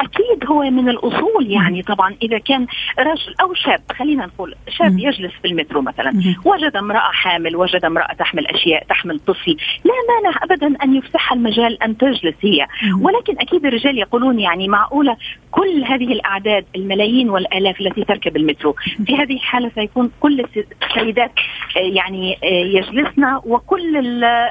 أكيد 0.01 0.49
هو 0.49 0.63
من 0.63 0.89
الأصول 0.89 1.51
يعني 1.51 1.82
طبعا 1.82 2.15
إذا 2.21 2.38
كان 2.38 2.67
رجل 2.99 3.36
أو 3.41 3.53
شاب 3.53 3.82
خلينا 3.91 4.25
نقول 4.25 4.56
شاب 4.77 4.99
يجلس 4.99 5.32
في 5.41 5.47
المترو 5.47 5.82
مثلا 5.82 6.12
وجد 6.45 6.75
امرأة 6.75 7.12
حامل 7.12 7.56
وجد 7.56 7.86
امرأة 7.86 8.13
تحمل 8.13 8.47
أشياء 8.47 8.84
تحمل 8.89 9.19
طفل 9.19 9.58
لا 9.86 9.93
مانع 10.10 10.38
ابدا 10.43 10.84
أن 10.84 10.95
يفسح 10.95 11.34
المجال 11.34 11.84
أن 11.84 11.97
تجلس 11.97 12.36
هي. 12.41 12.67
ولكن 13.01 13.39
أكيد 13.39 13.65
الرجال 13.65 13.97
يقولون 13.97 14.39
يعني 14.39 14.67
معقولة 14.67 15.17
كل 15.51 15.84
هذه 15.84 16.13
الأعداد 16.13 16.65
الملايين 16.75 17.29
والآلاف 17.29 17.82
التي 17.82 18.03
تركب 18.03 18.38
المترو 18.38 18.75
في 19.06 19.15
هذه 19.15 19.34
الحالة 19.34 19.71
سيكون 19.75 20.12
كل 20.19 20.45
السيدات 20.84 21.32
آه، 21.77 21.79
يعني 21.79 22.38
آه، 22.43 22.47
يجلسن 22.47 23.39
وكل 23.45 23.97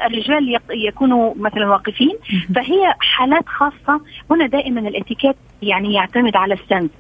الرجال 0.07 0.59
يكونوا 0.71 1.35
مثلا 1.37 1.69
واقفين. 1.71 2.17
فهي 2.55 2.95
حالات 3.01 3.49
خاصة 3.49 4.01
هنا 4.31 4.47
دائما 4.47 4.81
الاتيكيت 5.33 5.37
يعني 5.63 5.95
يعتمد 5.95 6.37
على 6.37 6.55
السنس 6.55 6.91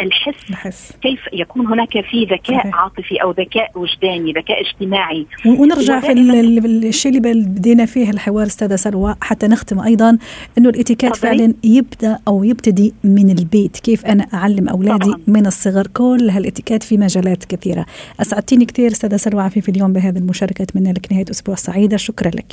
الحس 0.00 0.50
الحس. 0.50 0.92
كيف 1.02 1.20
يكون 1.32 1.66
هناك 1.66 1.90
في 1.90 2.24
ذكاء 2.24 2.58
صحيح. 2.58 2.76
عاطفي 2.76 3.22
أو 3.22 3.30
ذكاء 3.30 3.70
وجداني 3.74 4.32
ذكاء 4.32 4.60
اجتماعي. 4.60 5.26
ونرجع 5.46 6.00
في 6.00 6.12
الشيء 6.12 7.16
اللي 7.16 7.20
بدينا 7.20 7.86
فيه 7.86 8.10
الحوار 8.10 8.46
أستاذة 8.46 8.76
سلوى 8.76 9.14
حتى 9.20 9.46
نختم 9.46 9.80
أيضا 9.80 10.18
إنه 10.58 10.68
الاتيكيت 10.68 11.16
فعلا 11.16 11.54
يبدأ 11.64 12.18
أو 12.28 12.44
يبتدي 12.44 12.94
من 13.04 13.30
البيت. 13.38 13.76
كيف 13.76 14.06
أنا 14.06 14.26
أعلم 14.34 14.68
أولادي 14.68 15.04
طبعا. 15.04 15.20
من 15.26 15.46
الصغر؟ 15.46 15.86
كل 15.86 16.30
هالاتيكيت 16.30 16.82
في 16.82 16.96
مجالات 16.96 17.44
كثيرة. 17.44 17.86
أسعدتيني 18.20 18.64
كثير 18.64 18.90
أستاذة 18.90 19.16
سلوى 19.16 19.42
عفيف 19.42 19.68
اليوم 19.68 19.92
بهذه 19.92 20.18
المشاركة 20.18 20.62
أتمنى 20.62 20.92
لك 20.92 21.12
نهاية 21.12 21.26
أسبوع 21.30 21.54
سعيدة. 21.54 21.96
شكرا 21.96 22.30
لك. 22.30 22.52